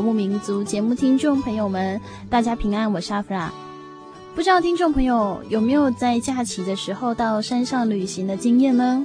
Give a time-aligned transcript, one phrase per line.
[0.00, 3.52] 游牧民族节目听众朋友们，大家平安，我是阿弗拉。
[4.34, 9.04] 不知道听众朋友有没有在假期的时候到山上旅行的经验呢？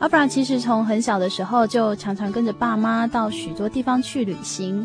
[0.00, 4.84] 阿弗拉其实从很小的时候就常常跟着爸妈到许多地方去旅行，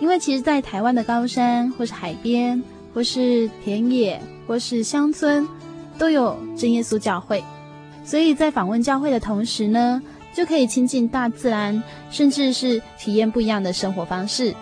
[0.00, 2.62] 因为其实，在台湾的高山或是海边，
[2.92, 5.48] 或是田野，或是乡村，
[5.96, 7.42] 都有真耶稣教会，
[8.04, 10.02] 所以在访问教会的同时呢，
[10.34, 14.54] 就可以亲近大自然，甚至是体验不一样的生活方式。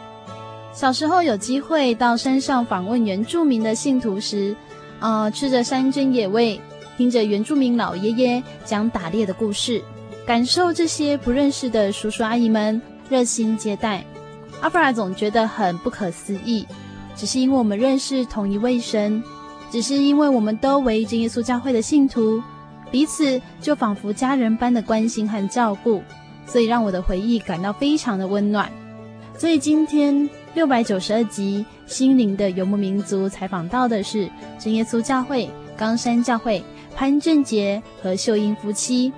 [0.79, 4.55] 小时候有机会到山上访问原住民的信徒时，
[5.01, 6.61] 呃，吃着山珍野味，
[6.97, 9.83] 听着原住民老爷爷讲打猎的故事，
[10.25, 12.81] 感受这些不认识的叔叔阿姨们
[13.11, 14.05] 热心接待，
[14.61, 16.65] 阿弗拉总觉得很不可思议。
[17.17, 19.21] 只是因为我们认识同一位神，
[19.73, 22.41] 只是因为我们都为真耶稣教会的信徒。
[22.93, 26.01] 彼此就仿佛家人般的关心和照顾，
[26.47, 28.71] 所以让我的回忆感到非常的温暖。
[29.37, 34.29] 所以今天六百九十二集《心灵的游牧民族》采访到的是
[34.59, 36.63] 真耶稣教会冈山教会
[36.97, 39.13] 潘正杰和秀英夫妻。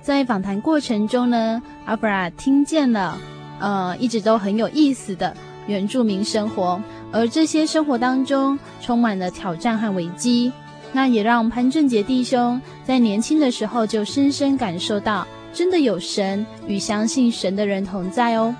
[0.00, 3.18] 在访谈过程中呢，阿弗拉听见了，
[3.60, 6.80] 呃，一直都很有意思的原住民生活，
[7.12, 10.50] 而这些生活当中充满了挑战和危机。
[10.92, 18.54] 那也让潘正杰弟兄在年轻的时候就深深感受到，真的有神与相信神的人同在哦。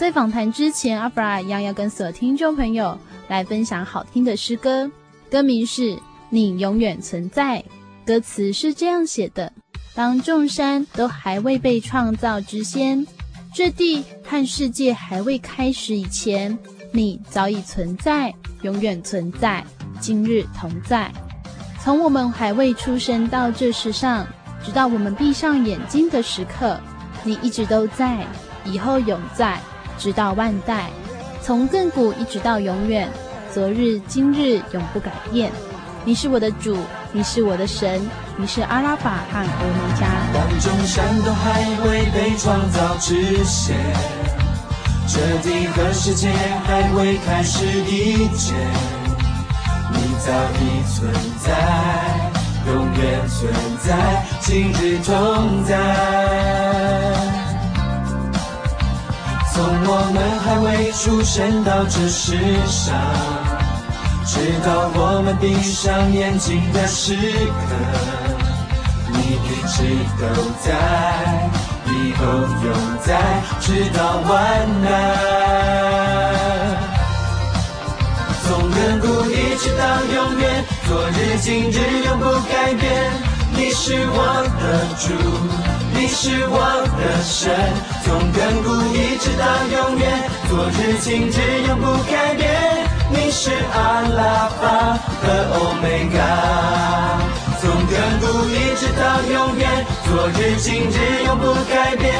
[0.00, 4.90] 在访谈之前，阿弗拉一样要跟所有听众朋友来分享好听的诗歌，
[5.30, 5.94] 歌名是
[6.30, 7.58] 《你永远存在》，
[8.06, 9.52] 歌词是这样写的：
[9.94, 13.06] 当众山都还未被创造之先，
[13.54, 16.58] 这地和世界还未开始以前，
[16.92, 19.62] 你早已存在，永远存在，
[20.00, 21.12] 今日同在。
[21.82, 24.26] 从我们还未出生到这世上，
[24.64, 26.80] 直到我们闭上眼睛的时刻，
[27.22, 28.26] 你一直都在，
[28.64, 29.60] 以后永在，
[30.00, 30.86] 直到万代。
[31.42, 33.08] 从亘古一直到永远，
[33.52, 35.52] 昨日今日永不改变。
[36.04, 36.78] 你是我的主，
[37.12, 38.00] 你是我的神，
[38.36, 40.06] 你是阿拉法和欧米伽。
[40.32, 43.76] 当众山都还未被创造之前，
[45.06, 46.30] 这地和世界
[46.64, 48.56] 还未开始以前。
[49.92, 51.52] 你早已存在，
[52.66, 56.29] 永远存在，今日同在。
[59.60, 62.32] 从我们还未出生到这世
[62.66, 62.96] 上，
[64.24, 67.76] 直到我们闭上眼睛的时刻，
[69.12, 69.84] 你一直
[70.16, 70.24] 都
[70.64, 70.72] 在，
[71.92, 72.24] 以后
[72.64, 72.72] 永
[73.04, 73.20] 在，
[73.60, 74.00] 直到
[74.30, 74.32] 万
[74.82, 74.88] 代。
[78.42, 83.12] 从亘古一直到永远，昨日今日永不改变。
[83.52, 84.62] 你是我的
[84.96, 85.12] 主，
[86.00, 86.56] 你是我
[86.96, 87.52] 的神。
[88.02, 90.08] 从亘古一直到永远，
[90.48, 92.48] 昨日今日永不改变。
[93.10, 96.16] 你是阿拉法和欧米伽。
[97.60, 102.14] 从亘古一直到永远，昨日今日永不改变。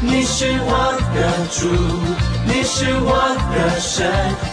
[0.00, 1.18] 你是我的
[1.50, 1.66] 主。
[2.46, 4.06] 你是我的神，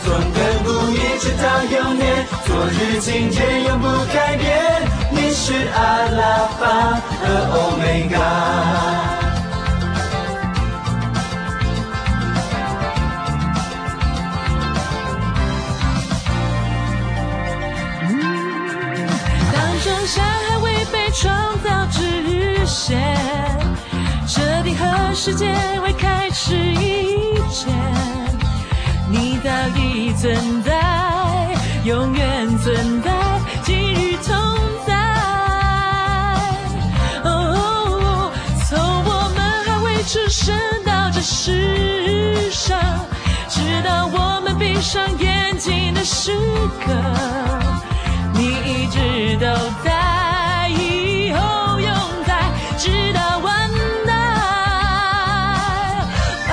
[0.03, 4.49] 从亘古一直到永远，昨日今日永不改变。
[5.11, 8.29] 你是阿拉法和 Omega。
[19.53, 21.29] 当真相还未被创
[21.63, 23.15] 造之前，
[24.27, 25.53] 彻底和世界
[25.83, 27.73] 未开始以前，
[29.09, 30.71] 你早已存在，
[31.83, 32.30] 永远。
[44.81, 46.31] 闭上眼睛的时
[46.83, 46.91] 刻，
[48.33, 49.45] 你一直都
[49.83, 51.93] 在，以后永
[52.25, 52.49] 在，
[52.79, 53.69] 直到万
[54.07, 54.11] 代。
[56.49, 56.51] 哦，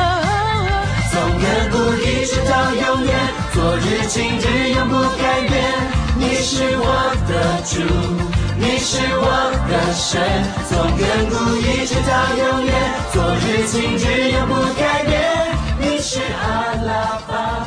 [1.11, 1.43] 从亘
[1.73, 3.17] 古一直到永远，
[3.55, 5.57] 昨日今日永不改变。
[6.19, 6.85] 你是我
[7.27, 7.33] 的
[7.65, 7.81] 主，
[8.59, 9.25] 你是我
[9.71, 10.21] 的神，
[10.69, 12.77] 从亘古一直到永远，
[13.11, 15.17] 昨日今日永不改变。
[15.81, 16.93] 你是阿拉
[17.27, 17.67] 法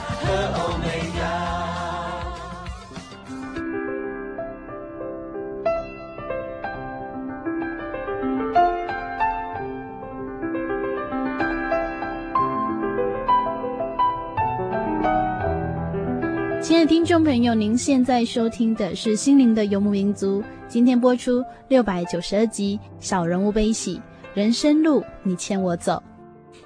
[16.71, 20.39] 亲爱的听众朋友，您现在收听的是《心灵的游牧民族》，
[20.69, 23.97] 今天播出六百九十二集《小人物悲喜》，
[24.33, 26.01] 人生路你牵我走，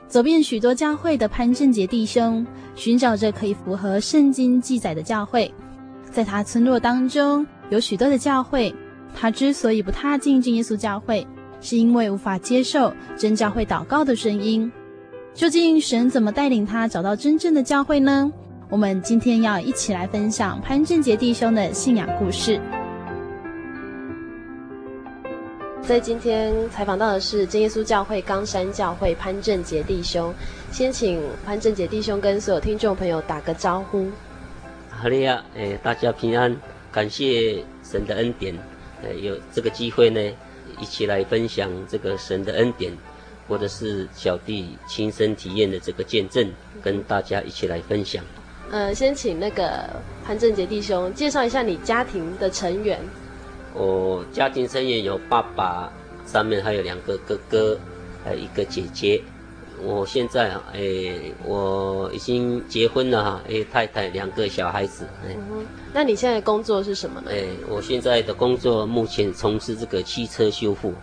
[0.08, 5.52] 走遍许多教会的潘正杰弟兄，寻找着可以符合圣经记载的教会。
[6.12, 8.72] 在他村落当中，有许多的教会，
[9.16, 11.26] 他之所以不踏进真耶稣教会，
[11.60, 14.72] 是因为无法接受真教会祷告的声音。
[15.34, 18.32] 究竟神怎么带领他找到真正的教会呢？
[18.68, 22.60] 我们今天要一起来分享潘正杰弟兄的信仰故事。
[25.84, 30.34] 在今天采访到的是真耶稣教会冈山教会潘正杰弟兄，
[30.72, 34.10] 先请潘正杰弟兄跟所有听众朋友打个招呼。
[34.90, 36.56] 哈利亚，诶，大家平安，
[36.92, 38.56] 感谢神的恩典，
[39.04, 40.20] 诶，有这个机会呢，
[40.80, 42.92] 一起来分享这个神的恩典，
[43.48, 46.52] 或者是小弟亲身体验的这个见证，
[46.82, 48.24] 跟大家一起来分享。
[48.72, 49.90] 呃，先请那个
[50.26, 53.00] 潘正杰弟兄介绍一下你家庭的成员。
[53.74, 55.92] 我家庭成员有爸爸，
[56.26, 57.78] 上面还有两个哥哥，
[58.24, 59.22] 还有一个姐姐。
[59.84, 60.80] 我现在啊，哎，
[61.44, 65.06] 我已经结婚了哈，哎，太太两个小孩子。
[65.26, 67.30] 哎，嗯，那你现在工作是什么呢？
[67.32, 70.94] 哎，我现在的工作目前从事这个汽车修复。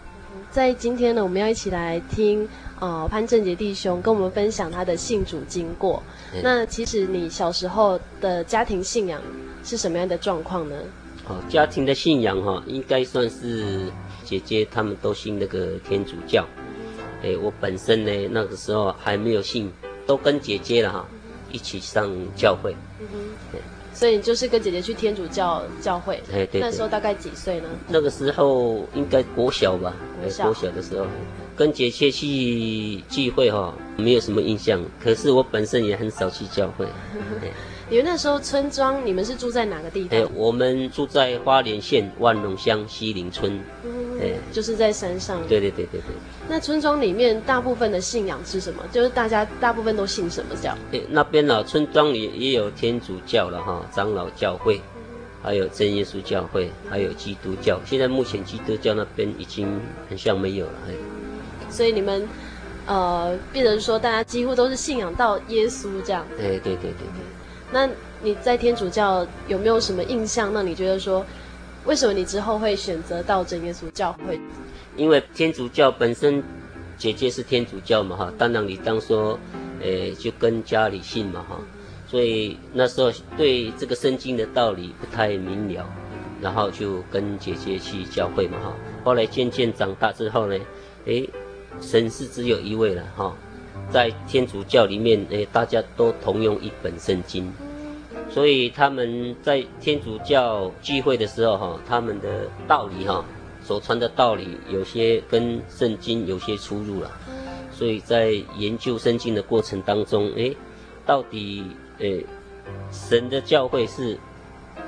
[0.50, 2.48] 在今天呢，我们要一起来听。
[2.80, 6.02] 哦，潘正杰弟兄跟我们分享他的信主经过。
[6.42, 9.20] 那其实你小时候的家庭信仰
[9.62, 10.74] 是什么样的状况呢？
[11.28, 13.86] 哦，家庭的信仰哈，应该算是
[14.24, 16.44] 姐姐他们都信那个天主教。
[17.22, 19.70] 哎，我本身呢，那个时候还没有信，
[20.04, 21.06] 都跟姐姐了哈，
[21.52, 22.74] 一起上教会。
[22.98, 23.06] 嗯
[23.52, 23.58] 哼。
[23.94, 26.20] 所以你就是跟姐姐去天主教教会。
[26.32, 26.60] 哎，对。
[26.60, 27.68] 那时候大概几岁呢？
[27.86, 29.94] 那个时候应该国小吧。
[30.20, 30.44] 国小。
[30.46, 31.06] 国小的时候。
[31.56, 34.82] 跟姐姐去聚会哈，没有什么印象。
[35.02, 36.86] 可是我本身也很少去教会。
[37.90, 40.18] 你们那时候村庄，你们是住在哪个地方？
[40.18, 43.60] 哎，我们住在花莲县万隆乡西林村。
[43.84, 45.46] 嗯，哎，就是在山上。
[45.46, 46.14] 对对对对对。
[46.48, 48.82] 那村庄里面大部分的信仰是什么？
[48.90, 50.74] 就是大家大部分都信什么教？
[50.90, 54.80] 哎，那边呢，村庄里也有天主教了哈，长老教会，
[55.42, 57.78] 还有真耶稣教会，还有基督教。
[57.84, 59.68] 现在目前基督教那边已经
[60.08, 60.72] 很像没有了。
[61.72, 61.76] 哎。
[61.76, 62.28] 所以你们，
[62.86, 66.24] 呃，变成说大家几乎都是信仰到耶稣这样。
[66.36, 67.22] 对对对对对。
[67.72, 67.88] 那
[68.22, 70.52] 你在天主教有没有什么印象？
[70.52, 71.24] 让你觉得说，
[71.86, 74.38] 为什么你之后会选择到真耶稣教会？
[74.96, 76.42] 因为天主教本身，
[76.98, 79.38] 姐姐是天主教嘛哈，当然你当说，
[79.80, 81.58] 诶，就跟家里信嘛哈，
[82.06, 85.90] 所以那时候对这个圣经的道理不太明了，
[86.42, 88.74] 然后就跟姐姐去教会嘛哈。
[89.02, 90.58] 后来渐渐长大之后呢，
[91.06, 91.28] 诶。
[91.80, 93.34] 神是只有一位了哈，
[93.90, 97.52] 在天主教里面，诶，大家都同用一本圣经，
[98.30, 103.24] 所以他们在天主教聚会的时候哈，他们的道理哈，
[103.64, 107.10] 所传的道理有些跟圣经有些出入了，
[107.72, 110.56] 所以在研究圣经的过程当中，诶，
[111.04, 111.64] 到底
[111.98, 112.24] 诶，
[112.90, 114.18] 神的教会是。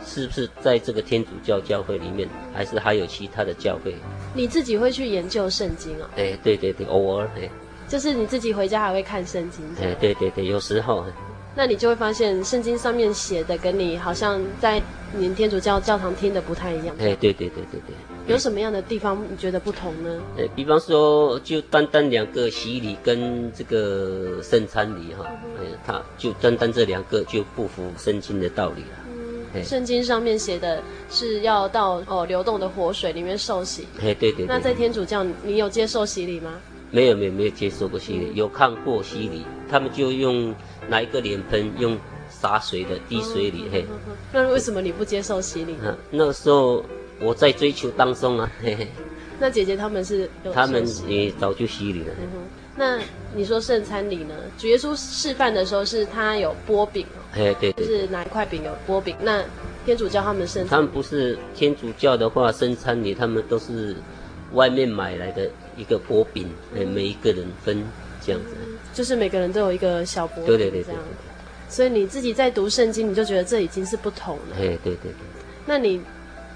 [0.04, 3.94] 是不是在这个天主教教会里面，还是还有其他的教会？
[4.34, 6.06] 你自己会去研究圣经哦？
[6.16, 7.48] 哎，对对对，偶尔哎。
[7.86, 9.64] 就是你自己回家还会看圣经？
[9.80, 11.04] 哎，对对对，有时候。
[11.56, 14.82] 那你就会发现圣经上面写的跟你好像在
[15.16, 16.96] 你天主教教堂听的不太一样。
[16.98, 17.94] 哎，对对对对对。
[18.26, 20.20] 有什么样的地方你觉得不同呢？
[20.36, 25.26] 哎，比方说，就单单两个洗礼跟这个圣餐礼哈，
[25.60, 29.03] 哎，它就单单这两个就不符圣经的道理了。
[29.62, 33.86] 圣经上面写的是要到哦流动的活水里面受洗。
[34.00, 34.46] 哎，对对，对。
[34.46, 36.54] 那在天主教，你有接受洗礼吗？
[36.90, 40.54] 没有没有没有接受过洗礼，有看过洗礼，他们就用
[40.88, 41.98] 拿一个脸盆用
[42.30, 43.84] 洒水的滴水礼，嘿。
[44.32, 45.74] 那为什么你不接受洗礼？
[45.84, 46.84] 啊，那个时候
[47.20, 48.88] 我在追求当中啊，嘿嘿。
[49.40, 50.52] 那姐姐他们是有？
[50.52, 52.14] 他们也早就洗礼了。
[52.76, 52.98] 那
[53.34, 54.34] 你说圣餐礼呢？
[54.58, 57.20] 主耶稣示范的时候是他有波饼哦。
[57.34, 57.84] 哎，对对。
[57.86, 59.16] 就是拿一块饼有波饼。
[59.20, 59.44] 那
[59.84, 60.70] 天主教他们圣餐？
[60.70, 63.96] 他们不是天主教的话，圣餐礼他们都是
[64.52, 65.50] 外面买来的。
[65.76, 67.82] 一个薄饼，哎，每一个人分
[68.24, 68.54] 这样子，
[68.92, 71.00] 就是每个人都有一个小薄饼，对对对，这样。
[71.68, 74.54] 所以你自己在读圣经，你就觉得这已经是不同了。
[74.54, 75.10] 哎，对对对。
[75.66, 76.00] 那你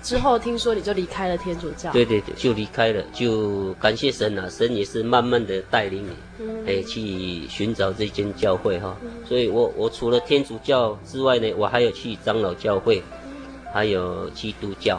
[0.09, 1.93] 之后听说你就离开了天主教？
[1.93, 8.97] 对对对，就离开了，就感谢神啊，神也是慢慢的带领你，哎，去寻找这间教会哈。
[9.29, 13.03] 所以我我除了天主教之外呢，我还有去长老教会，
[13.71, 14.99] 还有基督教。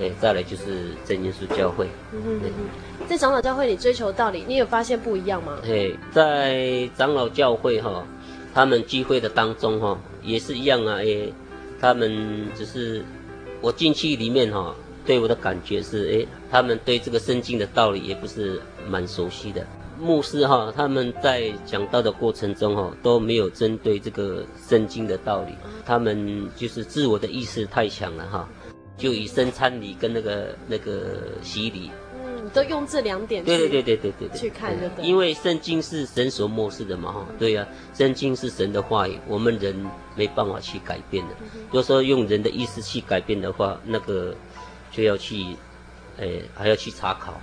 [0.00, 1.86] 哎，再来就是真耶稣教会。
[2.14, 5.58] 嗯哼嗯，在长老教会你追求道理，你有发现不一样吗？
[5.64, 8.06] 哎，在长老教会哈，
[8.54, 10.96] 他们聚会的当中哈，也是一样啊。
[10.98, 11.30] 哎，
[11.78, 13.04] 他们只是
[13.60, 14.74] 我进去里面哈，
[15.04, 19.66] 对我的感觉是，哎，他们对这个圣经的道理也不是蛮熟悉的。
[19.98, 25.52] 牧师哈，他们在讲道的过程中哈，都没有针对这个圣经的道理，
[25.84, 28.48] 他们就是自我的意识太强了哈。
[28.96, 31.90] 就以身参礼跟那个那个洗礼，
[32.40, 35.04] 嗯，都用这两点，对对对对对对对，去看就对。
[35.04, 39.74] 因为圣经是神所默示的嘛，哈，对呀，圣经是神的话语，我们人
[40.16, 41.34] 没办法去改变的。
[41.52, 44.34] 如果说用人的意思去改变的话，那个
[44.90, 45.44] 就要去，
[46.18, 47.34] 哎，还要去查考。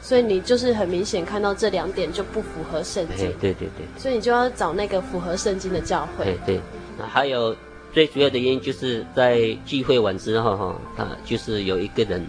[0.00, 3.86] 所以你就是很明显看到这两点就不符合圣经，对对对。
[3.98, 6.24] 所以你就要找那个符合圣经的教会。
[6.44, 6.60] 对对，
[7.08, 7.56] 还有。
[7.92, 12.22] 最主要的原因就是在聚会完之后哈，他就是有一个人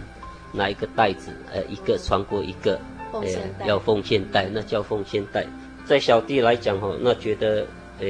[0.52, 2.80] 拿一个袋子，呃，一个穿过一个，
[3.12, 3.24] 奉
[3.66, 5.46] 要奉献袋，那叫奉献袋。
[5.84, 7.66] 在小弟来讲哈，那觉得
[8.00, 8.06] 呃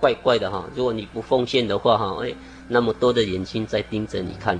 [0.00, 0.64] 怪怪的哈。
[0.76, 2.32] 如果你不奉献的话哈，哎，
[2.68, 4.58] 那么多的眼睛在盯着你看，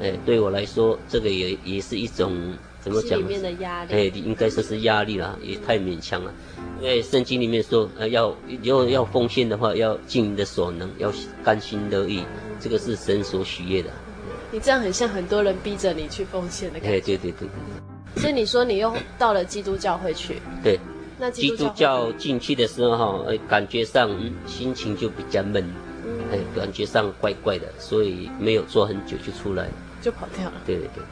[0.00, 3.18] 哎，对我来说这个也也是一种怎么讲？
[3.18, 3.92] 心里面的压力。
[3.92, 6.32] 哎，应该说是压力啦，也太勉强了。
[6.80, 12.22] 因为圣经里面说，呃，要如果要奉献的话，要尽你的所能，要甘心乐意，
[12.60, 13.90] 这个是神所喜悦的。
[14.50, 17.00] 你这样很像很多人逼着你去奉献的感觉。
[17.00, 18.20] 对对对对。
[18.22, 20.40] 所以你说你又到了基督教会去。
[20.62, 20.78] 对。
[21.18, 25.64] 那基督教，进去的时候哈，呃，感觉上，嗯，心情就比较闷，
[26.30, 29.70] 哎，感觉上怪怪的，所以没有做很久就出来了，
[30.02, 30.52] 就跑掉了。
[30.66, 31.02] 对对对。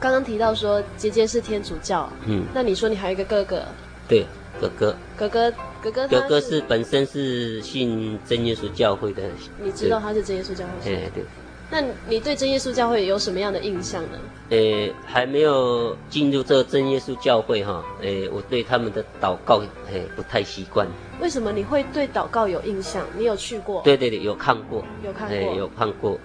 [0.00, 3.62] 刚刚提到说姐姐是天主教，嗯，那你说你还有一个哥哥？
[4.08, 4.26] 对。
[4.60, 5.50] 哥哥，哥哥，
[5.82, 9.22] 哥哥，哥哥是本身是信真耶稣教会的。
[9.60, 10.94] 你知道他是真耶稣教会？
[10.94, 11.24] 哎，对。
[11.72, 14.18] 那你对真耶稣教会有什么样的印象呢？
[14.50, 20.86] 呃，还没有进入这个真耶稣教会哈，呃，我对他们的祷告诶不太习惯。
[21.22, 23.06] 为什么你会对祷告有印象？
[23.16, 23.80] 你有去过？
[23.82, 26.18] 对对对，有看过，有看过，有看过。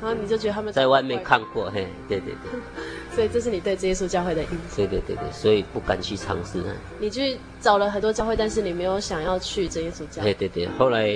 [0.00, 2.60] 然后你就觉得他们在外面看过，嘿，对对对，
[3.14, 4.76] 所以这是你对真耶稣教会的印象。
[4.76, 6.62] 对对对对，所以不敢去尝试。
[6.98, 10.32] 你去找了很多教会，但是你没有想要去真耶稣教会。
[10.32, 11.10] 对对对，后来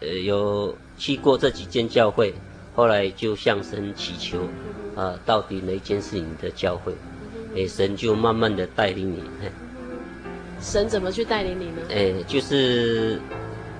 [0.00, 2.32] 呃有去过这几间教会，
[2.78, 4.38] 后来就向神祈求，
[4.94, 6.94] 啊、呃，到底哪一间是你的教会？
[7.56, 9.20] 哎，神就慢慢的带领你。
[10.60, 11.82] 神怎么去带领你呢？
[11.90, 13.20] 哎，就是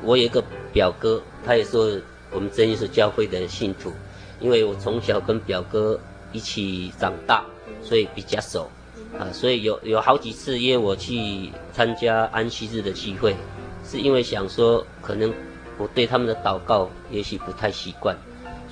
[0.02, 1.96] 我有一个表哥，他也说
[2.32, 3.92] 我们真耶稣教会的信徒。
[4.40, 5.96] 因为我从小跟表哥
[6.32, 7.44] 一起长大，
[7.80, 8.68] 所以比较熟，
[9.16, 13.36] 啊，所以有有好几次约我去参加安息日的聚会，
[13.84, 15.32] 是因为想说可能
[15.76, 18.16] 我对他们的祷告也许不太习惯，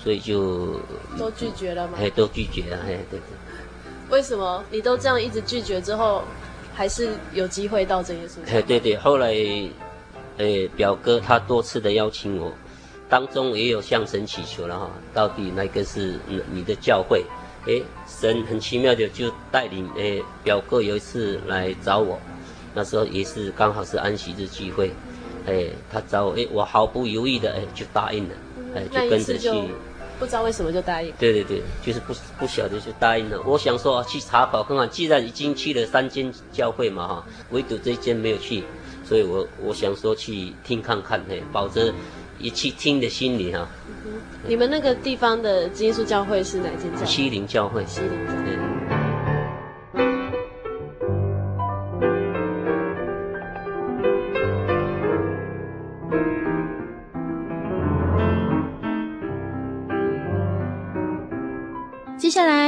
[0.06, 0.78] 所以就
[1.18, 1.94] 都拒绝了吗？
[1.98, 4.08] 哎，都拒绝了，哎，对对。
[4.08, 6.22] 为什么你都这样一直拒绝之后，
[6.72, 8.40] 还是有机会到这些？
[8.46, 9.34] 哎，对对，后来，
[10.38, 12.52] 哎，表哥他多次的邀请我。
[13.08, 16.20] 当中也有向神祈求了哈，到底哪个是
[16.52, 17.24] 你的教会？
[17.66, 22.16] 哎，神很奇妙的就带领哎表哥有一次来找我，
[22.74, 24.92] 那时候也是刚好是安息日聚会，
[25.48, 28.34] 哎，他找我，哎，我毫不犹豫的哎就答应了，
[28.76, 29.48] 哎就跟着去，
[30.18, 31.12] 不知道为什么就答应。
[31.18, 33.40] 对对对，就是不不晓得就答应了。
[33.44, 38.64] 我想说去查考看看，既然已经去了三间教会嘛哈，唯独这一间没有去，
[39.04, 41.92] 所以我我想说去听看看，嘿，保着。
[42.38, 43.66] 一去听的心理哈、
[44.04, 44.12] 嗯。
[44.46, 47.06] 你们那个地方的基督教会是哪间教会？
[47.06, 47.82] 西林教会。
[47.86, 48.32] 西林教
[48.90, 48.95] 会。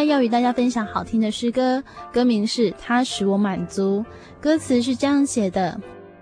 [0.08, 4.04] 要与大家分享好听的诗歌，歌名是《他使我满足》，
[4.42, 5.78] 歌词是这样写的：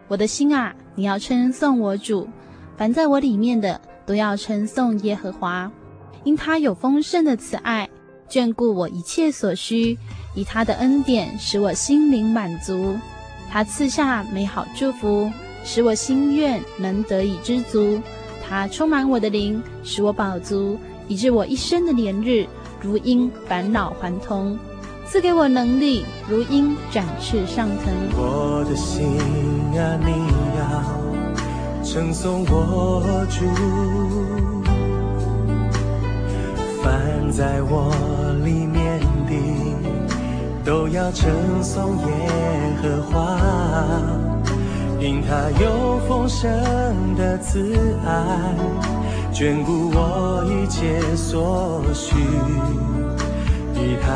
[0.09, 2.29] 我的心啊，你要称颂我主，
[2.77, 5.71] 凡在我里面的都要称颂耶和华，
[6.25, 7.89] 因他有丰盛的慈爱，
[8.29, 9.97] 眷顾我一切所需，
[10.35, 12.97] 以他的恩典使我心灵满足，
[13.49, 15.31] 他赐下美好祝福，
[15.63, 18.01] 使我心愿能得以知足。
[18.49, 20.77] 他充满我的灵，使我饱足，
[21.07, 22.47] 以致我一生的年日
[22.81, 24.59] 如鹰返老还童，
[25.07, 27.95] 赐给我能力，如鹰展翅上腾。
[28.17, 29.07] 我的心
[29.79, 30.11] 啊，你
[30.59, 30.63] 要
[31.83, 33.45] 称颂我主，
[36.83, 37.93] 凡在我
[38.45, 39.33] 里面的
[40.65, 41.31] 都要称
[41.63, 42.05] 颂耶
[42.83, 43.39] 和华。
[44.99, 46.51] 因他有丰盛
[47.17, 48.55] 的慈爱，
[49.33, 52.17] 眷顾我一切所需，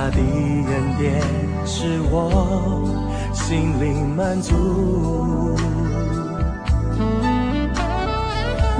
[0.09, 1.21] 的恩典
[1.67, 4.55] 使我心灵满足。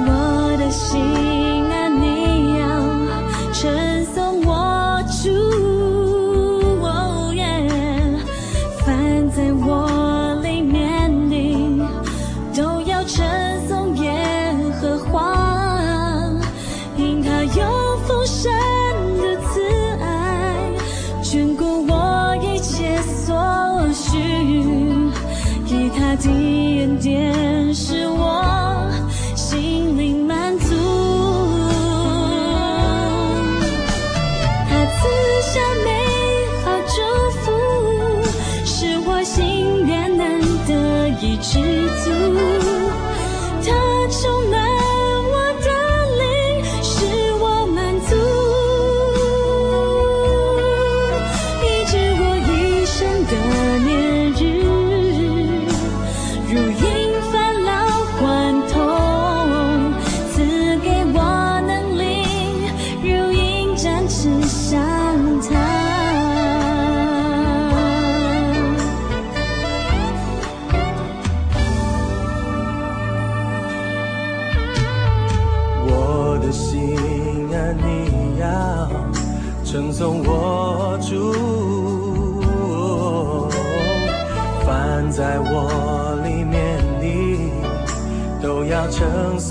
[0.07, 1.40] 我的心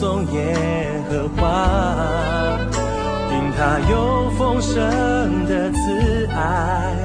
[0.00, 0.56] 颂耶
[1.10, 1.44] 和华，
[3.30, 4.80] 因他有丰盛
[5.44, 6.96] 的慈爱，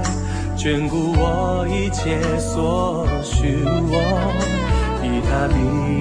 [0.55, 3.99] 眷顾我一切所需我，
[5.03, 5.55] 以他的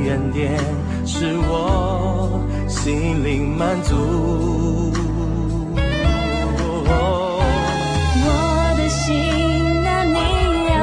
[0.08, 0.56] 恩典
[1.04, 3.96] 是我心灵满足。
[8.22, 8.28] 我
[8.76, 10.16] 的心啊，你
[10.70, 10.78] 要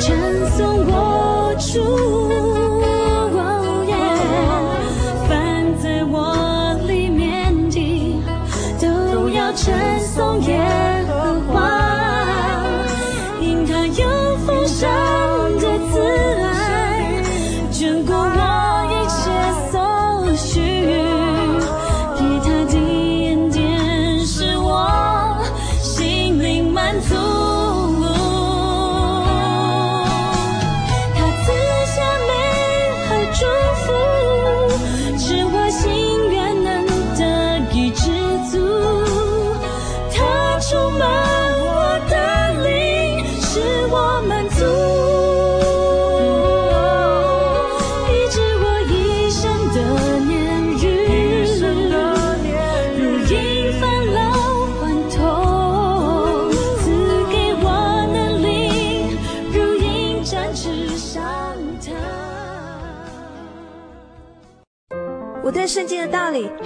[0.00, 0.04] 称
[0.50, 1.13] 颂我。
[9.64, 10.44] 圣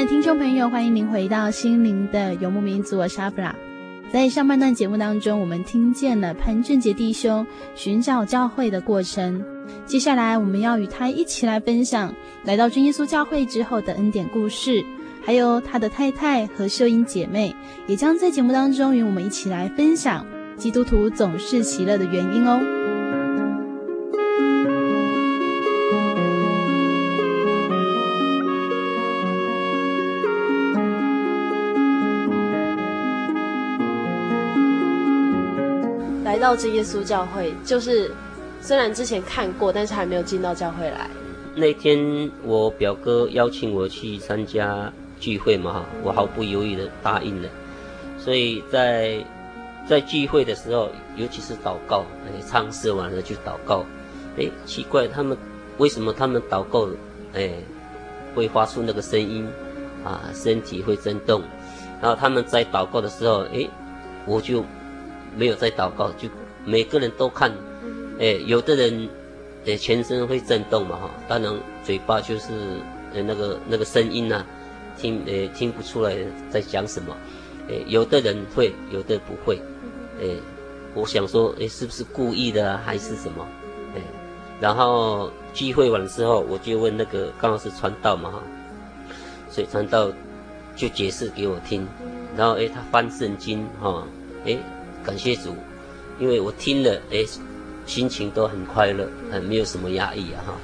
[0.00, 3.54] 的听众朋友，欢迎您回到心灵的游牧民族，我是阿弗拉。
[4.10, 9.44] 在上半段节目当中，我们听见了潘正杰弟兄寻找教会的过程。
[9.84, 14.82] 接下来，我们要与他一起来分享来到真耶稣教会之后的恩典故事，
[15.22, 17.54] 还有他的太太和秀英姐妹，
[17.86, 20.24] 也将在节目当中与我们一起来分享
[20.56, 22.79] 基督徒总是喜乐的原因哦。
[36.50, 38.10] 到真耶稣教会，就是
[38.60, 41.08] 虽然之前看过，但是还没有进到教会来。
[41.54, 47.48] 那天我表哥邀请我去参加聚会嘛，我毫不犹豫的答应了。
[48.18, 49.24] 所以在
[49.86, 53.84] 在聚会的时候，尤其是祷告，哎，唱诗完了就祷告，
[54.36, 55.38] 哎，奇怪，他们
[55.78, 56.88] 为什么他们祷告，
[57.32, 57.52] 哎，
[58.34, 59.48] 会发出那个声音，
[60.04, 61.42] 啊，身体会震动，
[62.02, 63.68] 然后他们在祷告的时候，哎，
[64.26, 64.64] 我就
[65.36, 66.28] 没有在祷告，就
[66.64, 67.52] 每个人都看，
[68.18, 69.08] 哎，有的人。
[69.66, 72.48] 呃，全身会震动嘛，哈，当然嘴巴就是
[73.12, 74.42] 呃那个那个声音啊，
[74.96, 76.16] 听呃听不出来
[76.48, 77.14] 在讲什么，
[77.68, 79.60] 呃，有的人会，有的不会，
[80.18, 80.28] 呃，
[80.94, 83.46] 我想说，诶，是不是故意的，还是什么？
[83.94, 84.00] 呃，
[84.62, 88.42] 然后聚会完之后，我就问那个刚好是传道嘛，哈，
[89.50, 90.10] 所以传道
[90.74, 91.86] 就解释给我听，
[92.34, 94.02] 然后诶，他翻圣经，哈，
[94.46, 94.58] 诶，
[95.04, 95.54] 感谢主，
[96.20, 97.24] 因为我听了，哎。
[97.86, 100.54] 心情都很快乐，很没有什么压抑啊哈，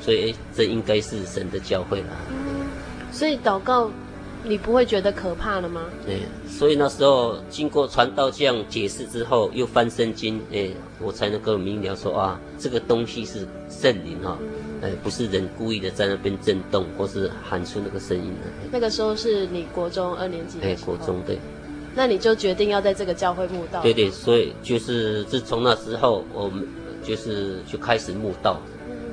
[0.00, 2.06] 所以这应该是神的教会了。
[3.12, 3.90] 所以祷告，
[4.42, 5.82] 你不会觉得可怕了吗？
[6.06, 14.38] 对，所以那时候经过传道这样解释之后，又翻圣经，哎，我才能够明了说啊，这个东西是圣灵哈，
[14.80, 18.50] 哎，不是人故意的在那边震动或是喊出那个声音的。
[18.72, 20.60] 那个时候是你国中二年级？
[20.62, 21.38] 哎，国中对。
[21.94, 23.82] 那你就决定要在这个教会慕道？
[23.82, 26.66] 对对，所以就是自从那时候，我们
[27.02, 28.60] 就是就开始慕道，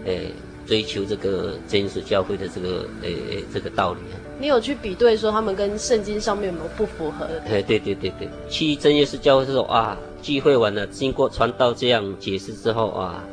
[0.06, 0.26] 哎，
[0.66, 4.00] 追求这个真耶稣教会的这个哎哎这个道理。
[4.40, 7.42] 你有去比对说他们跟圣经上面有没有不符合的？
[7.50, 13.24] 哎，对对对对，去真耶稣教会的时候啊，聚会完了，经过传道这样解释之后啊，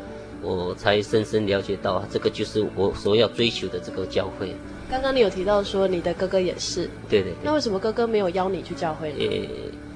[0.45, 4.55] 我才深深了解到，这个就是我所要追求的这个教会。
[4.91, 7.33] 刚刚你有提到说你的哥哥也是，对对。
[7.43, 9.19] 那为什么哥哥没有邀你去教会呢？
[9.19, 9.49] 诶，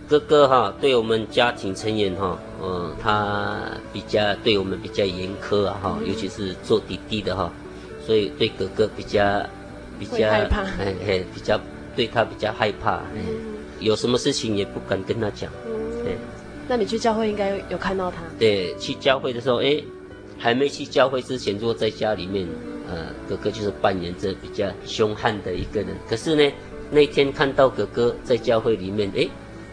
[0.08, 3.60] 哥哥哈，对我们家庭成员哈，嗯，他
[3.92, 7.52] 比较对我们比较严苛啊哈，尤其是做弟弟的哈，
[8.04, 9.44] 所以对哥哥比较
[9.98, 11.60] 比较害怕，哎哎，比较
[11.94, 13.20] 对他比较害怕，嗯，
[13.80, 15.52] 有什么事情也不敢跟他讲，
[16.02, 16.16] 对。
[16.70, 18.18] 那你去教会应该有看到他？
[18.38, 19.82] 对，去教会的时候，诶，
[20.38, 22.46] 还没去教会之前，如果在家里面。
[22.90, 25.88] 呃，哥哥就是扮演着比较凶悍的一个人。
[26.08, 26.50] 可是呢，
[26.90, 29.28] 那天看到哥哥在教会里面，诶，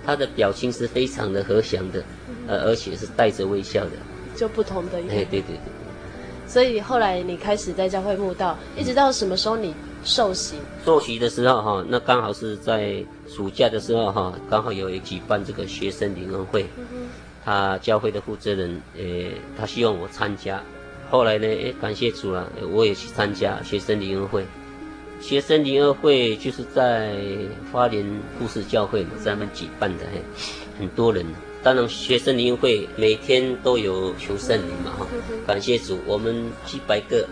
[0.06, 2.04] 他的表情是非常的和祥的，
[2.46, 3.92] 呃，而且是带着微笑的。
[4.36, 5.14] 就不同的一个。
[5.14, 5.60] 哎，对对对。
[6.46, 9.74] 所以后来你开始在教会慕道，一直到什么时候你
[10.04, 10.56] 受洗？
[10.84, 16.66] 受洗的时候哈，那刚好是在暑假的时候哈，刚好有一举办这个学生灵恩会，
[17.46, 20.62] 他教会的负责人，诶，他希望我参加。
[21.12, 21.48] 后来呢？
[21.48, 24.44] 哎，感谢主了，我也去参加学生灵恩会。
[25.22, 27.16] 学生灵恩会就是在
[27.72, 28.04] 花莲
[28.40, 30.20] 故事教会嘛，在那边举办的，嘿，
[30.80, 31.24] 很多人。
[31.62, 35.08] 当然，学生灵恩会每天都有求圣灵嘛，哈。
[35.46, 37.28] 感谢主，我们几百个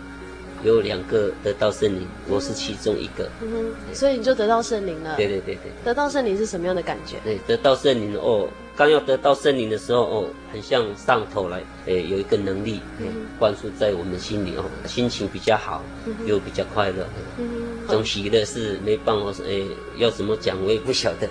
[0.62, 3.28] 有两个得到圣灵，我是其中一个。
[3.42, 5.16] 嗯哼，所以你就得到圣灵了。
[5.16, 7.16] 对对对对，得到圣灵是什么样的感觉？
[7.24, 13.06] 对，得到圣灵哦，刚要得到圣灵的时候哦，很像上头来，诶，有一个能力，诶，
[13.38, 15.82] 灌输在我们心里哦，心情比较好，
[16.26, 17.06] 又比较快乐，
[17.38, 17.46] 嗯，
[17.86, 19.64] 这种喜乐是没办法，诶，
[19.96, 21.28] 要怎么讲我也不晓得，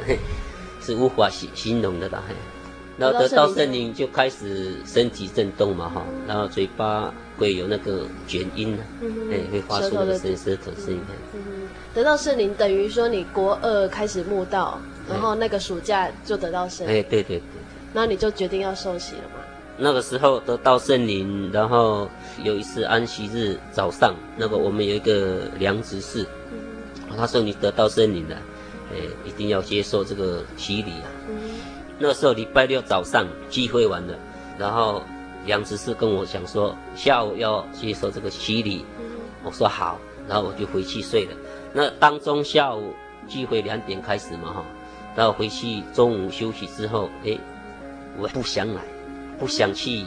[0.81, 2.23] 是无法形形容的啦。
[2.95, 8.77] 然后得到圣灵就开始身体震动嘛哈，然后嘴巴会有那个卷音，
[9.31, 11.01] 哎，会发出那个声舌头声音。
[11.93, 16.95] 得到圣灵等于说你国二开始慕道，然后那个暑假就得到圣灵。
[16.95, 17.43] 哎，对对对。
[17.93, 19.35] 然后你就决定要受洗了吗？
[19.77, 22.07] 那个时候得到圣灵，然后
[22.43, 26.25] 有一次安息日早上，那个我们有一个梁执事，
[27.17, 28.35] 他说你得到圣灵了，
[28.91, 31.09] 哎，一定要接受这个洗礼啊。
[31.97, 34.13] 那时候礼拜六早上聚会完了，
[34.57, 35.03] 然后
[35.45, 38.85] 梁执事跟我讲说下午要接受这个洗礼，
[39.43, 41.31] 我说好，然后我就回去睡了。
[41.73, 42.93] 那当中下午
[43.27, 44.65] 聚会两点开始嘛哈，
[45.15, 47.37] 然后回去中午休息之后，哎，
[48.17, 48.81] 我不想来，
[49.39, 50.05] 不想去，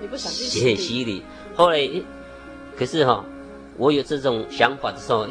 [0.00, 1.22] 你不想去洗洗礼。
[1.54, 1.88] 后来，
[2.76, 3.24] 可是哈，
[3.76, 5.26] 我有这种想法的时候，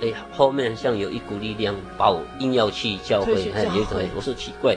[0.00, 4.76] 哎，后面像有一股力量把我硬要去教会，哎，有一种我说奇怪。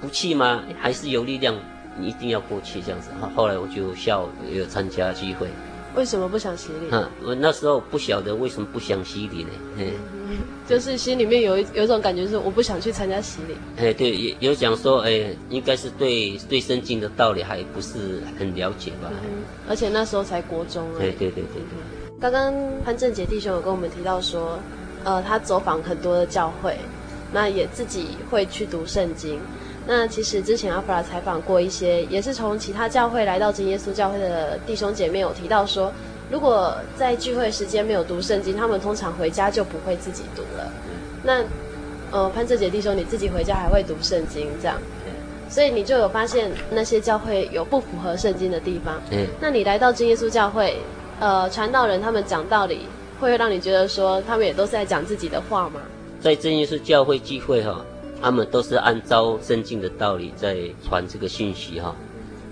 [0.00, 0.62] 不去吗？
[0.80, 1.54] 还是有力量？
[1.98, 3.10] 你一定要过去这样子。
[3.36, 5.48] 后来我就下午有参加聚会。
[5.96, 6.88] 为什么不想洗礼？
[7.24, 9.50] 我那时候不晓得为什么不想洗礼呢？
[9.76, 9.92] 嗯，
[10.68, 13.56] 就是心里面有一有一种感觉，是我不想去参加洗礼。
[13.76, 19.10] 哎，对，有有讲说，哎，应该是对对圣经的道理还不是很了解吧？
[19.24, 20.86] 嗯，而且那时候才国中。
[20.94, 22.20] 哎，对对对对。
[22.20, 24.58] 刚刚潘正杰弟兄有跟我们提到说，
[25.04, 26.76] 呃，他走访很多的教会，
[27.32, 29.40] 那也自己会去读圣经。
[29.92, 35.92] 那其实之前阿弗拉采访过一些，也是从其他教会来到真耶稣教会的弟兄姐妹，有提到说，
[36.30, 40.72] 如果在聚会时间没有读圣经，他们通常回家就不会自己读了。
[41.24, 41.42] 那，
[42.12, 44.80] 呃，潘志杰弟兄，你自己回家还会读圣经这样？
[45.48, 49.02] 所以你就有发现那些教会有不符合圣经的地方。
[49.10, 49.26] 嗯。
[49.40, 50.76] 那你来到真耶稣教会，
[51.18, 52.86] 呃，传道人他们讲道理，
[53.18, 55.80] 会让你觉得说他们也都是在讲自己的话吗？
[56.20, 57.84] 在真耶稣教会聚会哈。
[58.22, 61.94] 他们都是按照圣经的道理在传这个信息哈，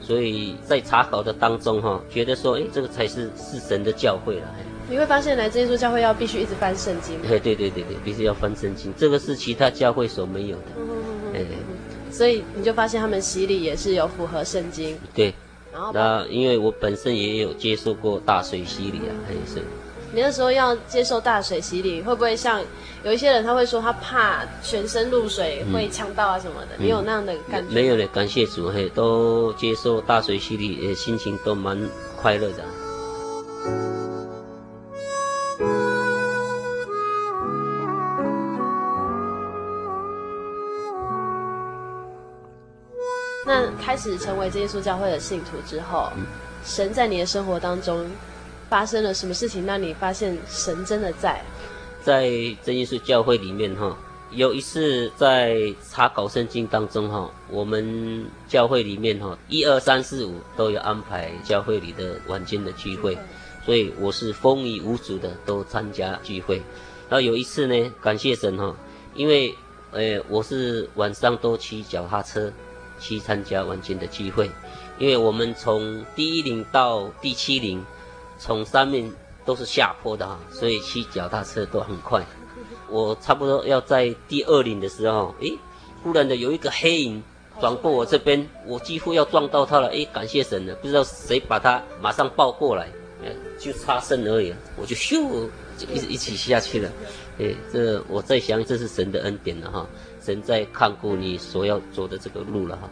[0.01, 4.55] 所以在查考的当中哈，觉得说，哎，这个才是是神的教会了。
[4.91, 7.17] 你会发现来这耶稣教会要必须一直翻圣经。
[7.25, 10.65] 哎，对对对对，必须要翻圣经，这个是其他教会所没有的。
[11.35, 11.45] 哎，
[12.11, 14.97] 所以你就发现他们洗礼也是有符合圣经。
[15.15, 15.35] 对，
[15.73, 19.63] 然后那因为我本身也有接受过大水洗礼啊，还是。
[20.11, 22.63] 你那时候要接受大水洗礼，会不会像
[23.05, 26.69] 有一些人他会说他怕全身入水会呛到啊什么的？
[26.79, 27.75] 嗯、你有那样的感觉？
[27.75, 31.79] 没有的，感谢主，嘿，都接受大水洗礼，心情都蛮
[32.17, 32.65] 快乐的。
[43.47, 46.25] 那开始成为耶稣教会的信徒之后，嗯、
[46.65, 48.07] 神在你的生活当中。
[48.69, 51.43] 发生了什么事情让你发现神真的在？
[52.05, 52.31] 在
[52.63, 53.95] 真耶稣教会里面哈，
[54.31, 63.19] 有一次在查考圣经当中哈，我们教会里面哈，一二三四五都有安排教会里的晚间的聚会，
[63.67, 66.57] 所以我是风雨无阻的都参加聚会。
[67.11, 68.75] 然后有一次呢，感谢神哈，
[69.15, 69.55] 因为
[69.91, 72.51] 呃我是晚上都骑脚踏车
[73.01, 74.51] 去参加晚间的聚会，
[74.99, 77.85] 因为我们从第一龄到第七龄。
[78.39, 79.11] 从上面
[79.45, 82.25] 都是下坡的哈，所以骑脚踏车都很快。
[82.89, 85.59] 我差不多要在第二岭的时候，诶，
[86.03, 87.23] 忽然的有一个黑影
[87.61, 89.89] 转过我这边，我几乎要撞到他了。
[89.89, 92.89] 诶，感谢神了，不知道谁把他马上抱过来，
[93.59, 96.91] 就差身而已，我就咻就一一起下去了。
[97.39, 99.87] 诶，这我在想，这是神的恩典了哈，
[100.23, 102.89] 神在看顾你所要走的这个路了哈。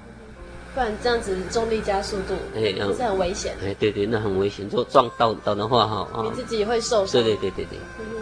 [0.76, 3.56] 不然这样子重力加速度，哎，是很危险。
[3.62, 4.66] 哎，对对，那很危险。
[4.66, 7.12] 如果撞到到的话，哈，你自己也会受伤。
[7.22, 7.78] 对对对对对，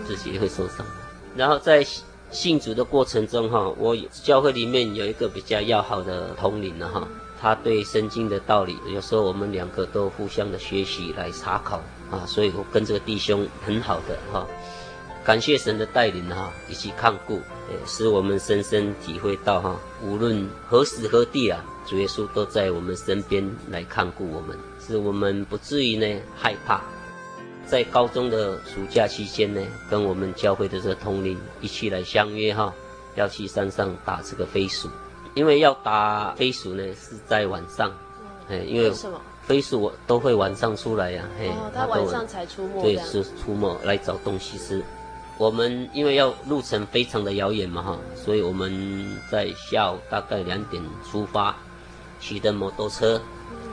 [0.07, 0.87] 自己也会受伤。
[1.35, 1.85] 然后在
[2.31, 7.09] 信主的过程中，哈，我教会里面有一个比较要好的同领了哈，
[7.41, 14.47] 他对圣经的道理，有时候我们两个都互相的学习来查考啊，所以我跟这个弟兄很好的哈，
[15.25, 17.41] 感谢神的带领哈，一起看顾，
[17.85, 21.61] 使我们深深体会到哈，无论何时何地啊。
[21.87, 26.83] 主耶稣都在我们身边来看顾我们，使我们不至于呢害怕。
[27.67, 32.73] 在高中的暑假期间呢，跟我们教会的这个同龄一起来相约哈，
[33.17, 34.89] 要去山上打这个飞鼠。
[35.35, 37.91] 因为要打飞鼠呢是在晚上，
[38.49, 39.21] 哎，因为，什么？
[39.43, 44.83] 飞鼠我都会晚上出来呀、啊，嘿，哦，他晚上才出没，对，是出没来找东西吃。
[45.37, 51.57] 我们因为要路程非常的遥远嘛哈，所以我们在下午大概两点出发，
[52.25, 53.21] 骑的摩托车，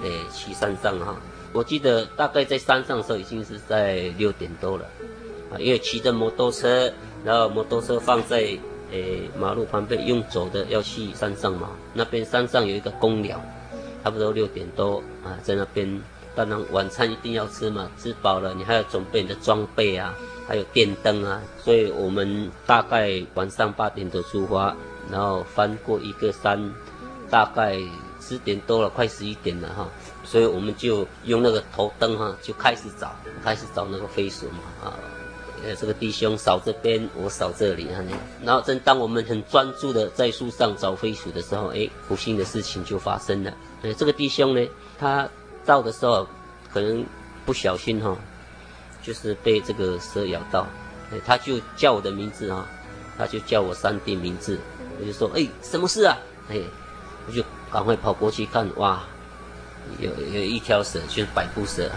[0.04, 1.16] 哎，去山上哈。
[1.54, 4.86] 我记得大概在山上的时候已经是在六点多了，
[5.54, 6.92] 啊，因为骑着摩托车，
[7.24, 8.40] 然后摩托车放在
[8.92, 13.42] 诶马路旁边用走的要去山上嘛，那边山上有一个公鸟，
[14.04, 16.02] 差不多六点多啊，在那边，
[16.36, 20.14] 当然晚餐一定要吃嘛，吃饱了你还要准备你的装备啊。
[20.48, 24.76] 还有电灯啊，所以我们大概晚上八点多出发，
[25.10, 26.74] 然后翻过一个山，
[27.30, 27.80] 大概
[28.32, 29.89] 十点多了，快十一点了哈，
[30.24, 33.13] 所以我们就用那个头灯哈，就开始找，
[33.44, 34.94] 开始找那个飞鼠嘛啊，
[35.63, 38.02] 呃，这个弟兄扫这边，我扫这里啊，
[38.44, 44.65] 然后正当我们很专注的在树上找飞鼠的时候，哎，不幸的事情就发生了，哎，这个弟兄呢，
[44.98, 45.30] 他
[45.65, 46.26] 到的时候
[46.72, 47.06] 可能
[47.46, 48.17] 不小心哈。
[49.04, 50.67] 就是被这个蛇咬到，
[51.12, 52.70] 哎，他就叫我的名字啊，
[53.17, 54.60] 他就叫我三弟名字，
[55.00, 56.15] 我就说，哎，什么事啊？
[56.50, 56.62] 哎，
[57.26, 59.04] 我就赶快跑过去看，哇，
[60.00, 61.90] 有有一条蛇，就是百步蛇，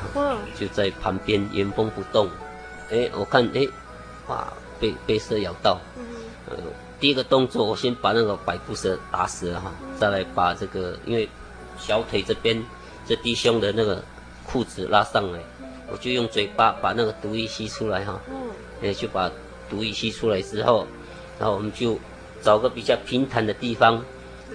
[0.59, 2.29] 就在旁边原封不动，
[2.91, 3.67] 哎，我看，哎，
[4.29, 5.81] 哇，被被蛇咬到，
[6.49, 6.57] 呃，
[7.01, 11.29] 第一个动作，我先把那个百步蛇打死了哈，再来把这个，因为
[11.79, 12.65] 小腿这边
[13.07, 14.03] 这弟兄的那个
[14.47, 15.41] 裤子拉上来。
[15.93, 18.19] 我就用嘴巴把那个毒液吸出来哈，
[18.83, 19.31] 哎，就把
[19.69, 20.87] 毒液吸出来之后，
[21.39, 21.99] 然后我们就
[22.43, 24.03] 找个比较平坦的地方，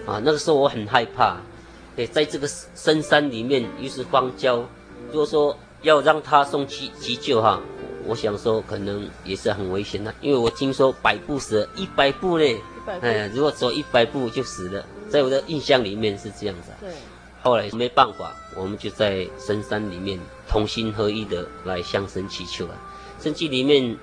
[0.10, 1.38] 啊，那个时候我很害怕，
[1.96, 4.66] 也，在这个深山里面又是荒郊，
[5.12, 7.62] 如果说要让他送急急救哈，
[8.06, 12.60] 我想说可能也是很危险的，因为我听说百步蛇一百步嘞，
[13.02, 16.72] 哎，如果走一百步就死了，在我的印象里面是这样子。
[16.82, 16.90] 对。
[17.42, 22.76] 后来没办法，我们就在深山里面同心合一的来向神祈求啊。
[23.18, 23.96] 圣经里面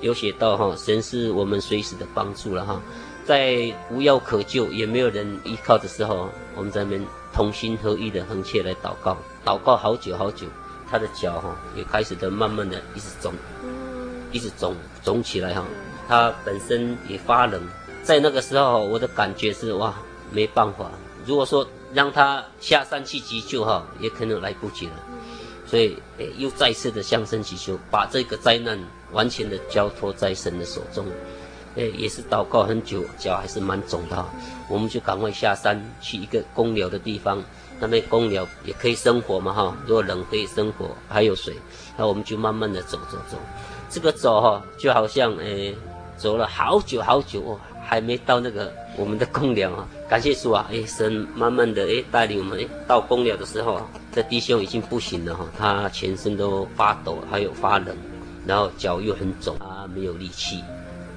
[0.00, 2.80] 有写到哈，神是我们随时的帮助了哈，
[3.24, 10.46] 在无药可救也没有人依靠的时候，我们在那边同心合意的横切来祷告，祷告好久好久，
[10.90, 13.32] 他的脚哈也开始的慢慢的一直肿，
[14.32, 15.64] 一直肿肿起来哈，
[16.06, 17.62] 他本身也发冷，
[18.02, 19.94] 在那个时候我的感觉是哇，
[20.30, 20.90] 没办法，
[21.26, 21.66] 如果说。
[21.94, 24.92] 让他下山去急救哈，也可能来不及了，
[25.64, 25.96] 所以
[26.36, 28.76] 又再次的向神祈求，把这个灾难
[29.12, 31.06] 完全的交托在神的手中，
[31.76, 34.24] 诶也是祷告很久，脚还是蛮肿的，
[34.68, 37.42] 我们就赶快下山去一个公寮的地方，
[37.80, 41.54] 那边公寮也可以生火嘛哈，如果冷可以生火，还有水，
[41.96, 43.36] 那我们就慢慢的走走走，
[43.90, 45.74] 这个走哈就好像诶
[46.16, 49.88] 走了好久好久哦，还没到那个我们的公寮啊。
[50.08, 50.68] 感谢主啊！
[50.70, 57.96] 哎，神慢慢的哎带领我们哎到公寮的时候啊，这弟兄已经不行了哈，他全身都发抖，还有发冷，
[58.46, 60.62] 然后脚又很肿，他没有力气，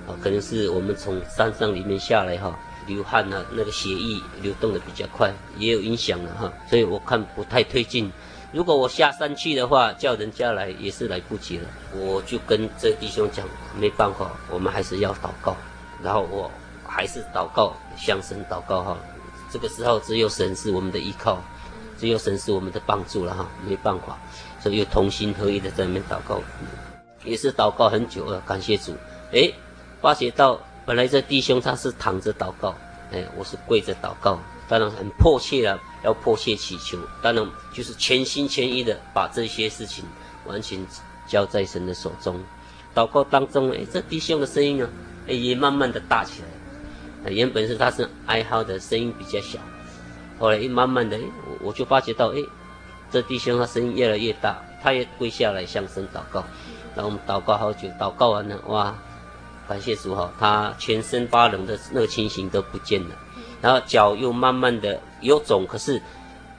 [0.07, 8.11] 啊，可能是我们从山上里面下来哈，流汗啊，那个血液流动的比较快，也有影响了哈，所以我看不太推进。
[8.51, 11.67] 如果我下山去的话，叫人家来也是来不及了。
[11.93, 13.45] 我就跟这弟兄讲，
[13.77, 15.55] 没办法，我们还是要祷告，
[16.01, 16.49] 然后我。
[16.89, 18.97] 还是祷告，向神祷告哈。
[19.51, 21.37] 这个时候只有神是我们的依靠，
[21.99, 23.45] 只有神是我们的帮助了哈。
[23.67, 24.17] 没办法，
[24.63, 26.41] 所以又同心合意的在那边祷告，
[27.25, 28.41] 也是祷告很久了。
[28.47, 28.95] 感谢主，
[29.33, 29.51] 哎，
[30.01, 32.75] 发觉到本来这弟兄他是躺着祷告，
[33.11, 40.05] 哎，我是跪着祷告，当然很迫切了，要迫切祈求，当然就是全心全意的把这些事情
[40.45, 40.79] 完全
[41.27, 42.39] 交在神的手中。
[42.95, 44.89] 祷告当中，哎，这弟兄的声音啊，
[45.27, 46.47] 哎，也慢慢的大起来。
[47.29, 49.59] 原本是他是哀嚎的声音比较小，
[50.39, 52.37] 后来一慢慢的，我我就发觉到，哎，
[53.11, 56.43] 这弟兄他声音越来越大，他也跪下来向神祷告，
[56.95, 58.95] 然后我们祷告好久，祷告完了，哇，
[59.67, 63.15] 感谢主哈，他全身发冷的那个情形都不见了，
[63.61, 66.01] 然后脚又慢慢的有肿，可是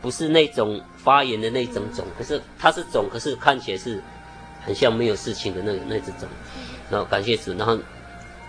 [0.01, 4.03] 不是那种发炎的那种肿，可是他是肿，可是看起来是
[4.65, 6.29] 很像没有事情的那那只肿，
[6.91, 7.79] 然后感谢主，然后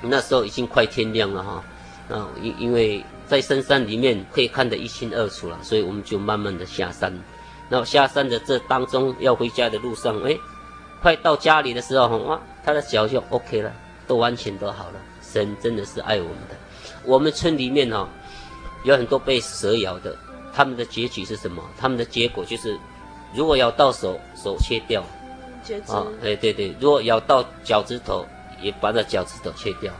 [0.01, 1.64] 那时候已经快天亮了哈。
[2.10, 7.14] 啊，因因为在深山里面可以看得一清二楚了，所以我们就慢慢的下山。
[7.70, 10.36] 然后下山的这当中要回家的路上，哎，
[11.03, 13.72] 快到家里的时候，哇，他的脚就 OK 了，
[14.10, 14.99] 都完全都好了。
[15.22, 16.55] 神真的是爱我们的。
[17.05, 18.10] 我们村里面哈、哦，
[18.84, 20.18] 有很多被蛇咬的，
[20.51, 21.64] 他们的结局是什么？
[21.78, 22.78] 他们的结果就是，
[23.36, 25.03] 如果咬到手，手切掉。
[25.88, 28.26] 啊，哎，对对，如果咬到脚趾头，
[28.60, 29.93] 也把那脚趾头切掉。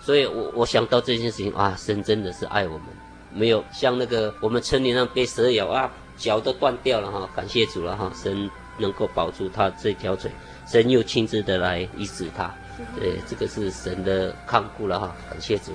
[0.00, 2.86] 所以我我想到这件事情啊，神真的是爱我们，
[3.30, 10.30] 没有像那个我们村里那被蛇咬啊，脚都断掉了哈，感谢主了哈，神能够保住他这条腿，
[10.66, 12.54] 神又亲自的来医治他，
[12.98, 15.72] 对，这个是神的看顾了哈，感谢主。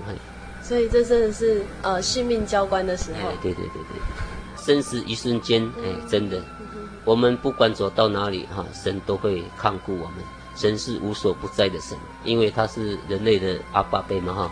[0.61, 3.29] 所以这真的是呃性命交关的时候。
[3.41, 6.41] 对对对对，生死一瞬间，哎，真的，
[7.03, 10.23] 我们不管走到哪里哈，神都会看顾我们。
[10.55, 14.51] 神是无所不在的神，因为他是人类的阿爸辈嘛哈。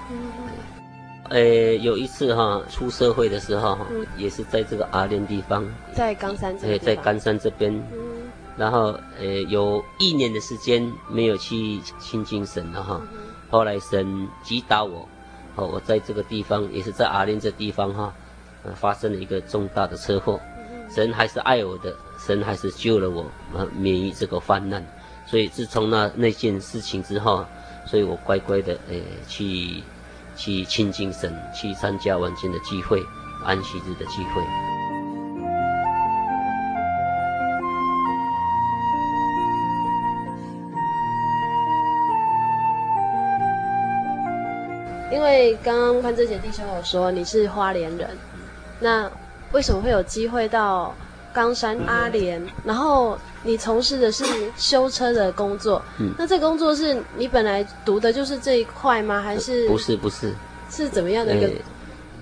[1.30, 1.39] 呃，
[1.76, 3.86] 有一次哈，出社会的时候哈，
[4.18, 6.80] 也是在这个阿莲地方，在冈山这边。
[6.80, 7.72] 在冈山这边，
[8.62, 13.01] 然后呃，有一年的时间没有去亲近神了哈。
[13.49, 15.07] 后来神击打我。
[15.55, 18.14] 哦，我在这个地方，也是在阿莲这地方哈，
[18.64, 20.39] 呃，发生了一个重大的车祸，
[20.89, 24.86] 神还是爱我的，神还是救了我，呃，免于这个患难，
[25.26, 27.43] 所以自从那那件事情之后，
[27.86, 28.95] 所以我乖乖的，呃，
[29.28, 29.84] 去
[30.38, 33.03] 去亲近神，去参加晚间的聚会，
[33.43, 34.81] 安息日的聚会。
[45.32, 48.10] 为刚刚潘正杰弟兄有说你是花莲人，
[48.80, 49.10] 那
[49.54, 50.94] 为什么会有机会到
[51.34, 52.46] 冈山阿莲？
[52.66, 54.26] 然后你从事的是
[54.58, 59.22] 修车的工作，嗯，那这工作是你本来读的就是这一块吗？
[59.22, 60.34] 还是不是不是？
[60.70, 61.50] 是怎么样的一个？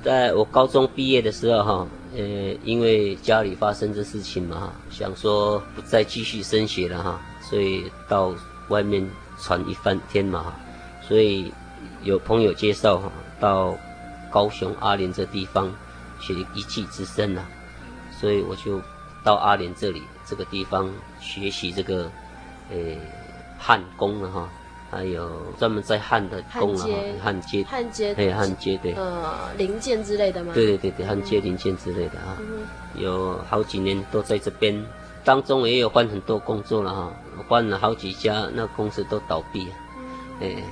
[0.03, 2.21] 在我高中毕业的时候哈，呃，
[2.63, 8.33] 因为家里发生这事情嘛，想说不再继续升学了哈，所以到
[8.67, 9.09] 外面
[9.41, 10.53] 闯一番天嘛，
[11.07, 11.51] 所以。
[12.03, 13.75] 有朋友介绍哈，到
[14.31, 15.71] 高雄阿莲这地方
[16.19, 17.41] 学一技之身呐，
[18.19, 18.81] 所以我就
[19.23, 20.89] 到阿莲这里这个地方
[21.19, 22.09] 学习这个
[22.71, 22.97] 诶
[23.57, 24.49] 焊工了哈，
[24.89, 26.93] 还有专门在焊的工了哈，
[27.23, 28.93] 焊接焊接对焊接对。
[28.93, 30.53] 呃零件之类的吗？
[30.53, 32.37] 对对对对，焊接零件之类的啊，
[32.95, 34.85] 有好几年都在这边，
[35.25, 37.13] 当中也有换很多工作了哈，
[37.47, 39.67] 换了好几家，那公司都倒闭，
[40.39, 40.63] 哎。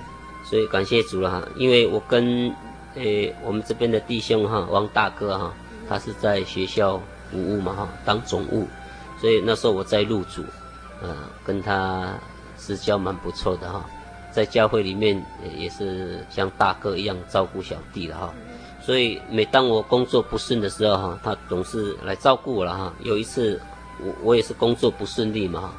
[0.49, 2.53] 所以感谢主了哈，因为我跟
[2.95, 5.53] 诶、我们这边的弟兄哈王大哥哈，
[5.89, 6.97] 他是在学校
[7.29, 8.65] 服务嘛哈，当总务，
[9.19, 10.41] 所以那时候我在入组，
[11.01, 12.17] 呃，跟他
[12.55, 13.85] 私交蛮不错的哈，
[14.31, 15.21] 在教会里面
[15.55, 18.33] 也是像大哥一样照顾小弟的哈，
[18.81, 22.93] 所以每当我工作不顺的时候哈，他总是来照顾我了哈。
[23.03, 23.61] 有一次
[23.99, 25.73] 我我也是工作不顺利嘛哈，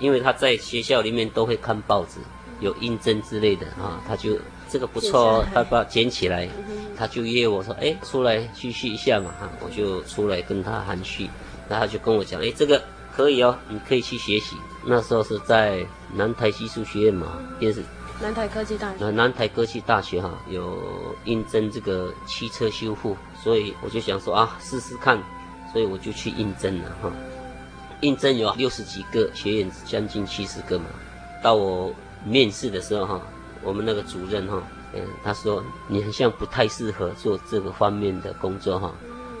[0.00, 2.18] 因为他在学校里面都会看报纸。
[2.60, 4.38] 有应征之类的啊，他就
[4.68, 6.48] 这个不错哦，他把它捡起来，
[6.96, 11.28] 他就约我说，哎，出来叙叙一下嘛哈，我就出来跟他含蓄，
[11.68, 12.82] 然后他就跟我讲，哎，这个
[13.14, 14.56] 可以哦，你可以去学习。
[14.84, 17.82] 那时候是在南台技术学院嘛，也是
[18.22, 19.10] 南台科技大学。
[19.10, 20.78] 南台科技大学哈，有
[21.24, 25.22] 应征这个汽车修复，所以我就想说啊，试试看，
[25.72, 27.12] 所以我就去应征了哈。
[28.00, 30.86] 应征有六十几个学员，将近七十个嘛，
[31.42, 31.92] 到我。
[32.26, 33.22] 面试的时候哈，
[33.62, 34.60] 我们那个主任哈，
[34.92, 38.92] 嗯，他说你很像不太适合做这个方面的工作哈，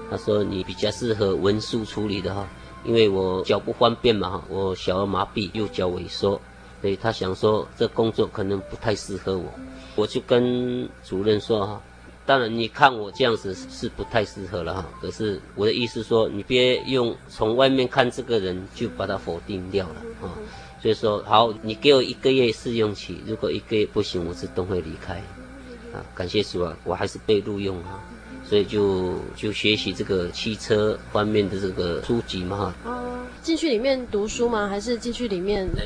[0.08, 2.48] 他说你比较适合文书处理的哈，
[2.84, 6.40] 因为我脚不方便嘛哈，我小儿麻痹，右脚萎缩，
[6.80, 9.52] 所以他想说这工作可能不太适合我，
[9.96, 11.82] 我就跟主任说哈，
[12.24, 20.30] 当然你看我这样子是不太适合了哈，可是我的意思说你别用从外面看这个人就把他否定掉了啊。
[20.86, 25.14] 所以说好，你给我一个月试用期，如果一个月不行，我自动会离开。
[25.92, 27.98] 啊，感谢主啊，我还是被录用啊，
[28.48, 32.72] 所以就就学习这个汽车方面的这个书籍嘛。
[32.84, 34.68] 哦，进去里面读书吗？
[34.68, 35.68] 还是进去里面？
[35.76, 35.82] 呃，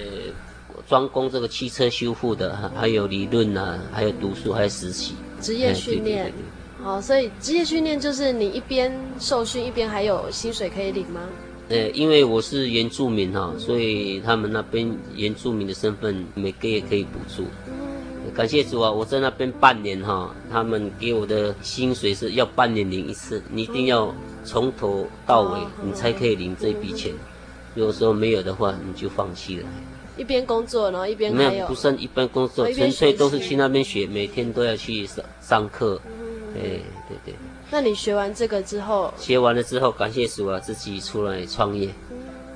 [0.86, 5.14] 专攻这个汽车修复的，还有理论啊，还有读书，还有实习。
[5.40, 6.30] 职业训练。
[6.82, 11.22] 好，所以职业训练就是你一边受训，一边还有薪水可以领吗？
[11.70, 17.46] 呃，因为我是原住民哈，所以他们那边原住民的身份每个月可以补助。
[18.34, 24.12] 感谢主啊，我在那边半年哈，他们给我的薪水是要半年领一次，你一定要
[24.44, 27.12] 从头到尾，你才可以领这笔钱。
[27.76, 29.68] 如果说没有的话，你就放弃了。
[30.16, 36.00] 一边工作，然后一边没有，不算一般工作，纯粹都是去那边学，每天都要去上上课。
[36.56, 37.34] 哎，对对。
[37.70, 41.88] 那你学完这个之后，学完了之后，感谢主啊，自己出来创业。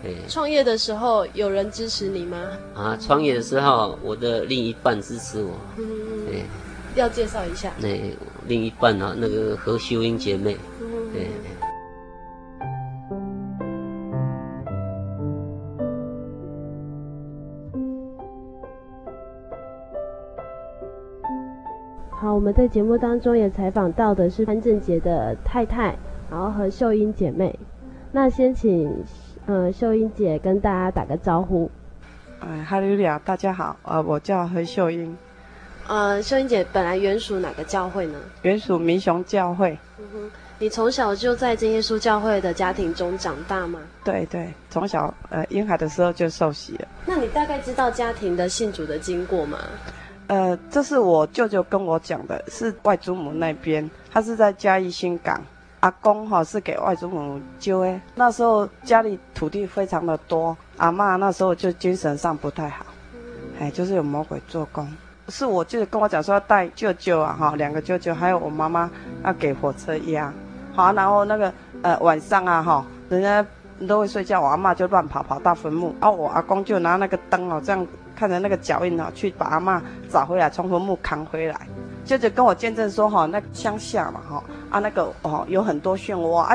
[0.05, 2.37] 哎，创业的时候有人支持你吗？
[2.75, 5.59] 啊，创业的时候，我的另一半支持我。
[5.79, 5.85] 嗯
[6.33, 6.45] 哎，
[6.95, 7.73] 要介绍一下。
[7.79, 7.89] 那
[8.47, 10.57] 另一半啊，那个何秀英姐妹。
[10.81, 10.87] 嗯
[22.45, 25.97] 们在节目当中也采访到的是潘正杰的太太，
[26.31, 27.59] 然后和秀英姐妹。
[28.13, 29.03] 那先请
[29.47, 31.71] 呃秀英姐跟大家打个招呼。
[32.41, 35.17] 哎，哈利路亚，大家好，呃，我叫何秀英。
[35.89, 38.19] 呃，秀英姐本来原属哪个教会呢？
[38.43, 39.79] 原属民雄教会。
[39.99, 43.81] 嗯哼，你从小就在真耶稣教会的家庭中长大吗？
[44.05, 46.89] 对对，从小呃婴孩的时候就受洗了。
[47.07, 49.59] 那你大概知道家庭的信主的经过吗？
[50.27, 55.41] 呃，这是我舅舅跟我讲的，是外祖母那边，他是在嘉义新港。
[55.81, 62.87] 阿公哈是给外祖母揪诶，那时候家里土地非常的多，阿嬷那时候就精神上不太好，
[63.61, 64.91] 哎，就是有魔鬼做工。
[65.29, 68.91] 是我舅舅跟我讲说要带舅舅啊哈，两个舅舅还有我妈妈
[69.27, 70.33] 要给火车压，
[70.73, 71.53] 好，然后那个
[71.83, 73.47] 呃晚上啊哈，人家
[73.87, 81.61] 都会睡觉，我阿嬷就乱跑跑到坟墓，然后我阿公就拿那个灯哦这样看着那个脚印哦去把阿嬷找回来，从坟墓扛回来。
[82.05, 86.55] 舅舅跟我见证说哈，那乡下嘛哈啊那个哦有很多漩涡啊，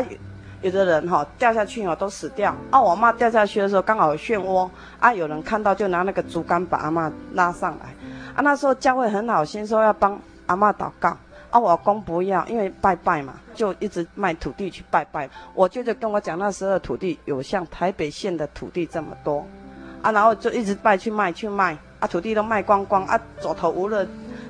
[0.61, 2.79] 有的人哈掉下去哦都死掉啊。
[2.79, 7.87] 我妈掉下去的时候刚好有漩涡啊，有人看到就拿那个竹竿把阿妈拉上来
[8.35, 8.41] 啊。
[8.41, 11.17] 那时候教会很好心说要帮阿妈祷告
[11.49, 15.27] 啊，我公不要，因为拜拜嘛，就一直卖土地去拜拜。
[15.55, 19.43] 我舅舅跟我讲，那时候的土地有像台北县的土地这么多
[20.01, 23.97] 啊，然后就一直拜去卖去卖啊，土地都卖光光啊，走投无路。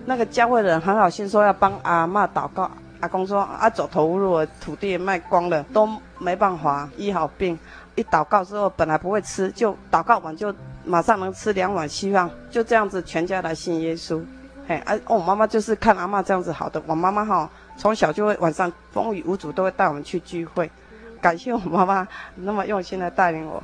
[0.05, 2.69] 那个教会的人很好心说要帮阿嬷祷告，
[2.99, 5.87] 阿公说啊走投无路，土地也卖光了，都
[6.17, 7.57] 没办法医好病。
[7.95, 10.53] 一祷告之后，本来不会吃，就祷告完就
[10.85, 14.23] 马上能吃两碗稀饭，就这样子全家来信耶稣。
[14.67, 20.71] 嘿，啊，我妈妈就是看阿嬷这样子好的，我妈妈哈从小就会晚上风雨无阻都会带我们去聚会，
[21.19, 23.61] 感谢我妈妈那么用心来带领我。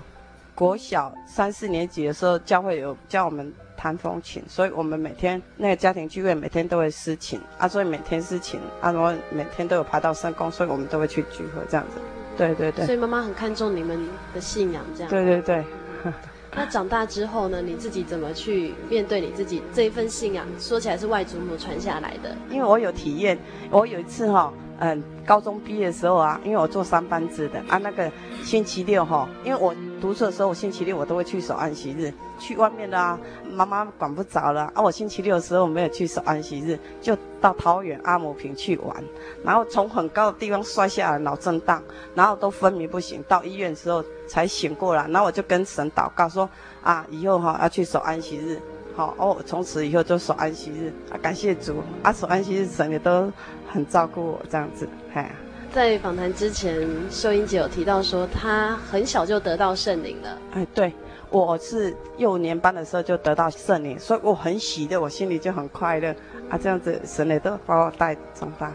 [0.56, 3.54] 国小三四年级的时候，教会有教我们。
[3.78, 12.00] 弹风琴，所以我们每天那个家庭聚会，每天都会私琴啊，所以每天私琴啊，然后每天都有爬到圣工，所以我们都会去聚会这样子。
[12.38, 12.86] 对对对。
[12.86, 15.10] 所以妈妈很看重你们的信仰，这样。
[15.10, 15.64] 对对对。
[16.56, 17.62] 那长大之后呢？
[17.62, 20.48] 你自己怎么去面对你自己这一份信仰？
[20.58, 22.34] 说起来是外祖母传下来的。
[22.50, 23.38] 因为我有体验，
[23.70, 28.12] 我有一次哈、哦，嗯，高中毕业的时候啊，因为我做三班制的啊，那个
[28.44, 32.14] 星期六哈、哦，因为我读书的时候，我星期六我都会去守安息日。
[32.38, 33.18] 去外面的啊，
[33.50, 34.82] 妈妈管不着了啊！
[34.82, 39.02] 我星期六的时候没有去守安息日，就到桃园阿姆坪去玩，
[39.42, 41.82] 然后从很高的地方摔下来，脑震荡，
[42.14, 45.08] 然后都昏迷不醒，到医院的时候才醒过来。
[45.08, 46.50] 然后我就跟神祷告说
[46.84, 48.60] 啊，以后哈、要去守安息日，
[48.98, 51.16] 好哦，从此以后就守安息日啊！
[51.22, 53.32] 感谢主啊，守安息日神也都
[53.76, 55.30] 很照顾我这样子，哎。
[55.74, 60.94] 在访谈之前，秀英姐有提到说她很小就得到圣灵了，哎，对。
[61.30, 66.16] 我是幼年班的时候就得到圣灵，所以我很喜乐，我心里就很快乐
[66.50, 66.58] 啊。
[66.58, 68.72] 这样子，神也都把我带长大。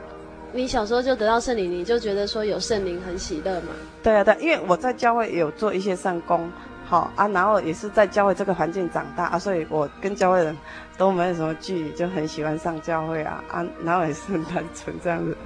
[0.52, 3.68] 你小时候就得到圣灵，你就觉得说有圣灵很喜乐吗？
[4.02, 6.50] 对啊，对，因为我在教会有做一些善工，
[6.90, 10.56] 好啊，然后也是在教会这个环境长大啊，所以我跟教会人
[10.98, 15.36] 都没有什么距离，就很喜欢上教会啊啊，然后也是很单纯这样子。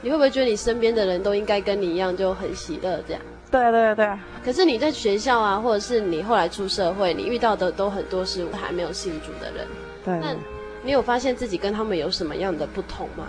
[0.00, 3.22] 你会不会觉得你身边的人都应该跟你一样就很喜乐这样？
[3.50, 4.18] 对啊，对啊，对啊。
[4.42, 9.66] 可是你在学校啊，或者是你后来出社会，你遇到的都很多是还没有信主的人。
[10.06, 10.18] 对。
[10.20, 10.34] 那
[10.82, 13.26] 你有发现自己跟他们有什么样的不同吗？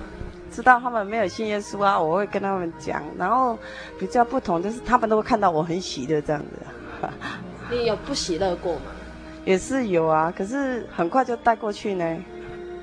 [0.49, 3.03] 知道他们没有信耶稣啊，我会跟他们讲。
[3.17, 3.59] 然后
[3.99, 6.47] 比较不同就是他们都会看到我很喜乐这样子。
[7.71, 8.81] 你有不喜乐过吗？
[9.45, 12.17] 也是有啊，可是很快就带过去呢。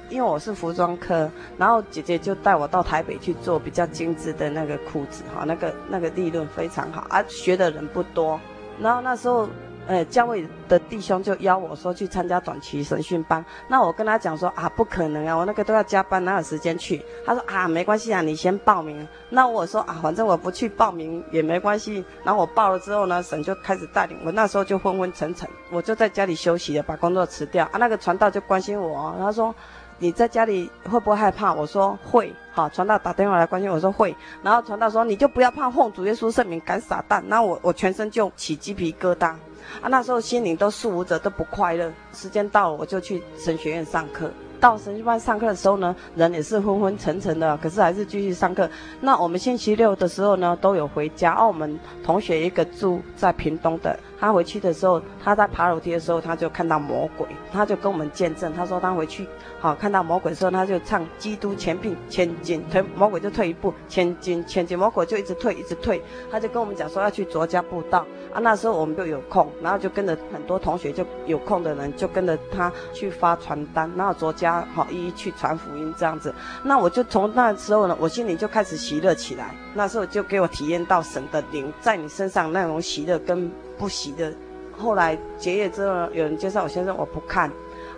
[0.09, 8.41] 因为我是服装科，然后姐姐就带我到台北去做比较精致的那个裤子，哈，那个那个利润非常好，啊，学的人不多。
[8.81, 9.49] 然后那时候，
[9.87, 13.45] 呃，教会的弟兄就邀我说去参加短期神训班。
[13.68, 17.01] 那我跟他讲说啊，不可能啊，我那个都要加班，哪有时间去？
[17.24, 19.07] 他说啊，没关系啊，你先报名。
[19.30, 22.05] 那我说啊，反正我不去报名也没关系。
[22.24, 24.32] 然后我报了之后呢，神就开始带领我。
[24.32, 27.64] 那时候就昏昏沉沉，我就在家里休息了，把工作辞掉。
[27.66, 29.55] 啊，那个传道就关心我，他说。
[29.99, 31.55] 你在家里会不会害怕？
[31.55, 32.30] 我说会。
[32.53, 34.14] 好，传道打电话来关心我说会。
[34.43, 37.22] 然后传道说，你就不要怕，奉主耶稣圣名赶撒旦。
[37.28, 39.34] 那我我全身就起鸡皮疙瘩
[39.81, 39.89] 啊！
[39.89, 41.93] 那时候心灵都束缚着，都不快乐。
[42.12, 44.31] 时间到了，我就去神学院上课。
[44.61, 48.68] 到神学班上课的时候呢，人也是昏昏沉沉的，可是还是继续上课。
[49.00, 51.34] 那我们星期六的时候呢，都有回家。
[51.34, 59.26] 哦，我们同学一个住在屏东的，他回去的时候，他在爬楼梯的时候，他就看到魔鬼，他就跟我们见证，他说他回去
[59.61, 83.51] 好看到魔鬼的时候，他就唱基督前进前进，退魔鬼就退一步，千金千金，魔鬼就一直退一直退，他就跟我们讲说要去卓家步道啊，那时候我们就有空，然后就跟着很多同学就有空的人就跟着他去发传单，然后卓家家好一一去传福音这样子，那我就从那时候呢，我心里就开始喜乐起来，那时候就给我体验到神的灵在你身上那种喜乐跟。
[83.78, 84.32] 不喜的，
[84.78, 87.47] 后来结业之后，有人介绍我先生，我不看，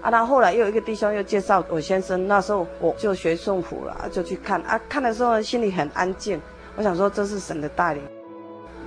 [0.01, 4.61] 啊，那后，后来又有一个弟兄又介绍我先生，那时候我就学顺服了，就去看。
[4.63, 6.41] 啊，看的时候心里很安静，
[6.75, 8.03] 我想说这是神的带领。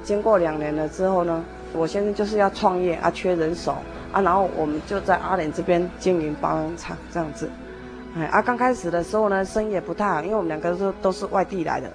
[0.04, 1.42] 经过两年了之后呢，
[1.74, 3.76] 我先生就是要创业啊，缺人手
[4.12, 7.50] 啊，然后我们就在阿莲这边经营保养厂这样子，
[8.18, 11.90] 哎，啊，刚开始的时候呢，生意也不太好，因为我们两个都都是外地来的。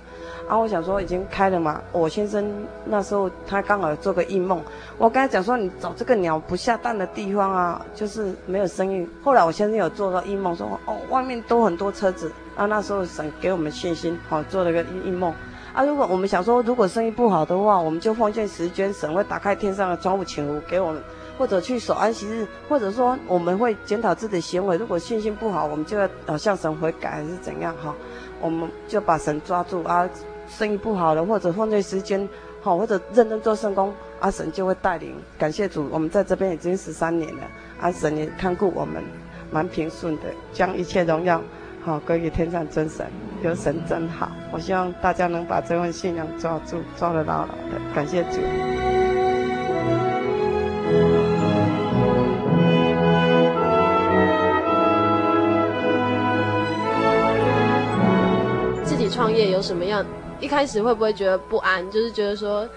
[0.49, 1.83] 啊，我想说已经开了嘛。
[1.91, 2.49] 我先生
[2.85, 4.63] 那时候他刚好做个异梦，
[4.97, 9.05] 我跟他讲说，你找这个鸟不下蛋的地方啊，就是没有生意。
[9.25, 12.31] 后来我先生有做个异梦，说哦，外面都很多车子。
[12.55, 15.35] 啊，那时候神给我们信心，好、做了个异梦。
[15.77, 21.03] 啊，如果我们想说，如果生意不好的话，我们就奉献十捐，神会打开天上的窗户，请福给我们，
[21.37, 24.79] 或者去守安息日，或者说我们会检讨自己的行为。
[24.79, 27.95] 如果信心不好，我们就要向神悔改，还是怎样哈、
[28.41, 30.09] 我们就把神抓住啊。
[30.49, 32.27] 生意不好的，或者放对时间，
[32.63, 35.15] 好，或者认真做圣工，阿神就会带领。
[35.37, 37.43] 感谢主，我们在这边已经十三年了，
[37.81, 39.05] 阿神也看顾我们，
[39.51, 40.23] 蛮平顺的，
[40.55, 41.43] 将一切荣耀
[41.87, 43.07] 好归给天上真神，
[43.45, 44.29] 有神真好。
[44.51, 47.81] 我希望大家能把这份信仰抓住，抓得牢牢的。
[47.95, 48.41] 感谢主。
[58.83, 60.05] 自己创业有什么样？
[60.41, 61.89] 一开始会不会觉得不安？
[61.89, 62.69] 就是觉得说，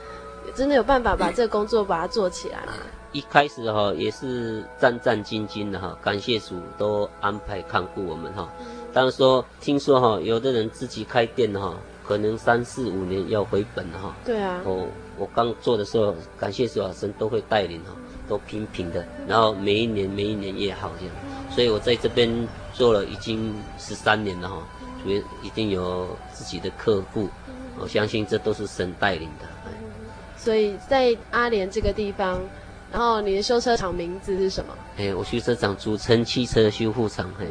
[0.54, 2.74] 真的有办法把这个工作把它做起来吗？
[3.12, 8.48] 一开始哈也是战战兢兢的哈，感谢主都安排看顾我们哈。
[8.94, 14.16] 当说听说哈，有的人自己开店哈，可能三四五年要回本哈。
[14.26, 14.62] 对啊。
[14.66, 14.88] 我
[15.18, 17.96] 我刚做的时候，感谢主啊，神都会带领哈，
[18.28, 21.16] 都平平的，然后每一年每一年也好这样。
[21.52, 24.56] 所以我在这边做了已经十三年了哈，
[25.04, 27.28] 所以已经有自己的客户。
[27.80, 29.46] 我相信这都是神带领的。
[30.36, 32.40] 所以在阿莲这个地方，
[32.92, 34.74] 然后你的修车厂名字是什么？
[34.98, 37.30] 哎，我修车厂组成汽车修护厂。
[37.38, 37.46] 嘿，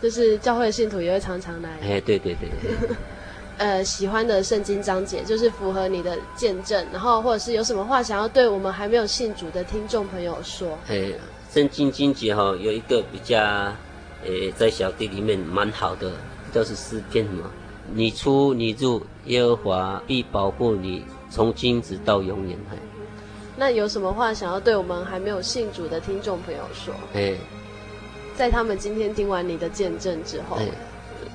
[0.00, 1.70] 就是教会的信徒也会常常来。
[1.82, 2.96] 哎，对对对对。
[3.58, 10.78] 呃，喜欢的圣经章节就是符合你的见证，然后或者是有什么话想要对我们还没有信主的听众朋友说？
[10.88, 11.10] 哎，
[11.50, 16.12] 圣经经节哈有一个比较，呃，在小弟里面蛮好的，
[16.52, 17.50] 就是诗篇嘛。
[17.94, 22.58] 你出你入，耶和华必保护你，从今直到永远。
[23.56, 26.92] 那有什么话想要对我们还没有信主的听众朋友说？
[27.14, 27.34] 哎，
[28.36, 30.58] 在他们今天听完你的见证之后，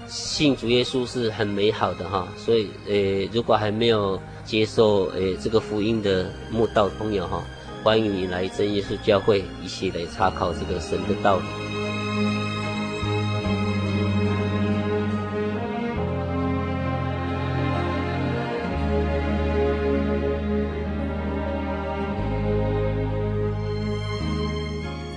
[0.07, 2.27] 信主耶稣是很美好的哈。
[2.37, 7.43] 所以，呃，如果还没有接受呃这个福音的慕道朋友哈，
[7.83, 11.80] 欢迎你来真耶稣教会，一起来查考这个神的道理。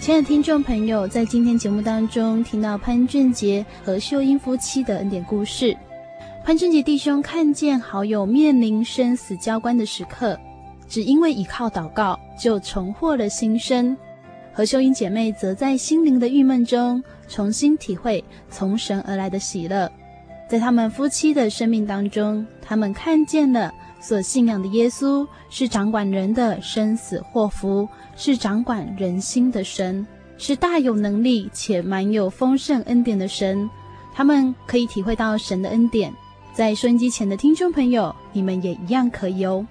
[0.05, 5.75] 亲爱的听众朋友，在今天节目当中听到潘俊杰和秀英夫妻的恩典故事。
[6.45, 10.39] 潘俊杰弟兄看见好友面临生死交关的时刻，
[10.87, 13.97] 只因为倚靠祷告，就重获了新生；
[14.53, 19.91] 和秀英姐妹则在心灵的郁闷中重新体会从神而来的喜乐。
[20.51, 23.73] 在他们夫妻的生命当中，他们看见了
[24.07, 27.89] 所信仰的耶稣是掌管人的生死祸福。
[28.17, 30.07] 是掌管人心的神，
[30.39, 33.69] 是大有能力且满有丰盛恩典的神。
[34.15, 36.13] 他们可以体会到神的恩典。
[36.53, 39.67] 在收音机前的听众朋友，你们也一样可以哦。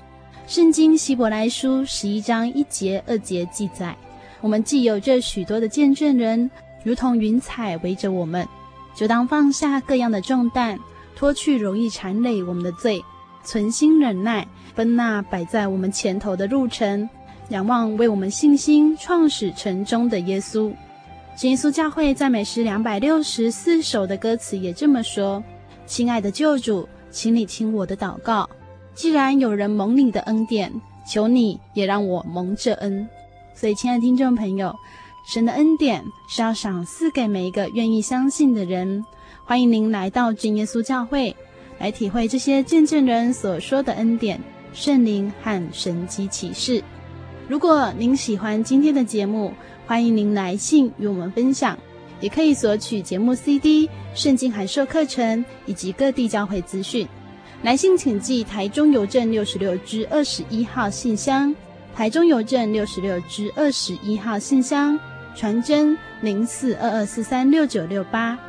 [0.45, 3.95] 圣经希伯来书十一章一节二节记载：
[4.41, 6.51] 我们既有这许多的见证人，
[6.83, 8.45] 如同云彩围着我们，
[8.93, 10.77] 就当放下各样的重担，
[11.15, 13.01] 脱去容易缠累我们的罪，
[13.43, 17.09] 存心忍耐，奔那摆在我们前头的路程。
[17.49, 20.73] 仰望为我们信心创始成终的耶稣，
[21.41, 25.43] 耶稣教会赞美诗两百六十四首的歌词也这么说
[25.85, 28.49] ：“亲爱的救主，请你听我的祷告。
[28.95, 30.71] 既然有人蒙你的恩典，
[31.05, 33.07] 求你也让我蒙这恩。”
[33.53, 34.73] 所以，亲爱的听众朋友，
[35.27, 39.03] 神的恩典是要赏赐给每一个愿意相信的人。
[39.45, 41.35] 欢迎您来到真耶稣教会，
[41.83, 44.39] 来体会这些见证人所说的恩典、
[44.71, 46.81] 圣灵和神迹启示。
[47.49, 49.51] 如果您喜欢今天的节目，
[49.85, 51.77] 欢迎您来信与我们分享，
[52.21, 57.05] 也可以索取节目 CD、圣经函授课程以及各地教会资讯。
[57.63, 61.53] 来信请寄台中邮政六十六支二十一号信箱，
[61.93, 64.97] 台中邮政六十六支二十一号信箱，
[65.35, 68.39] 传真零四二二四三六九六八。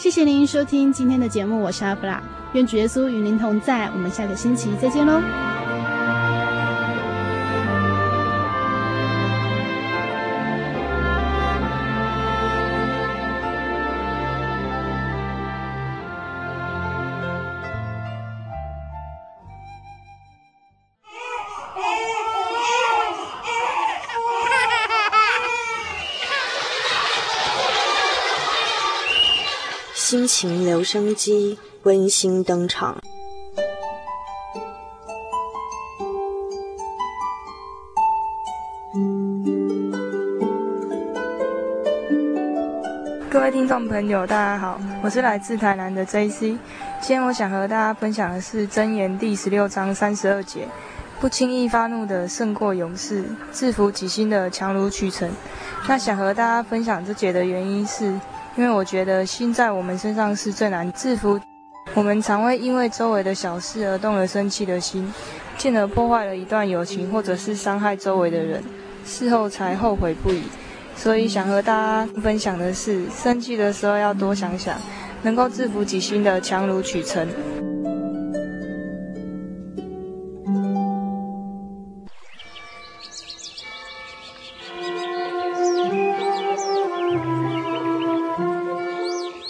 [0.00, 2.22] 谢谢您收听今天的节目，我是阿布拉，
[2.54, 5.20] 愿主耶稣与您同在，我们下个星期再见喽。
[30.40, 32.98] 情留声机温馨登场。
[43.28, 46.38] 各位听众朋友，大家好，我是来自台南的 JC。
[46.38, 46.58] 今
[47.02, 50.66] 天我想和大家分享的是《箴言》第十六章三十二节：
[51.20, 55.30] 不轻易发怒的胜过勇士，制服己心的强如取成。
[55.86, 58.18] 那想和大家分享这节的原因是。
[58.56, 61.40] 因为我觉得心在我们身上是最难制服，
[61.94, 65.12] 我们常会因为周围的小事而动了生气的心，
[65.56, 68.62] 进而破坏了一段友情，或者是伤害周围的人，
[69.04, 70.42] 事后才后悔不已。
[70.96, 74.76] 所以想和大家分享的是，生气的时候要多想想，
[75.22, 77.26] 能够制服己心的强如取成。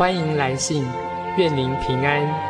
[0.00, 0.82] 欢迎来信，
[1.36, 2.49] 愿您平安。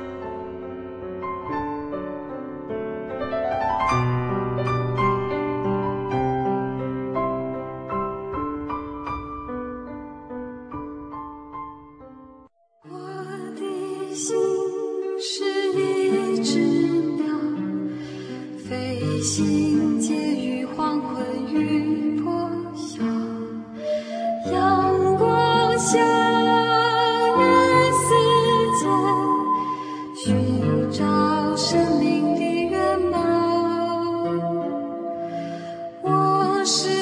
[36.63, 37.00] 是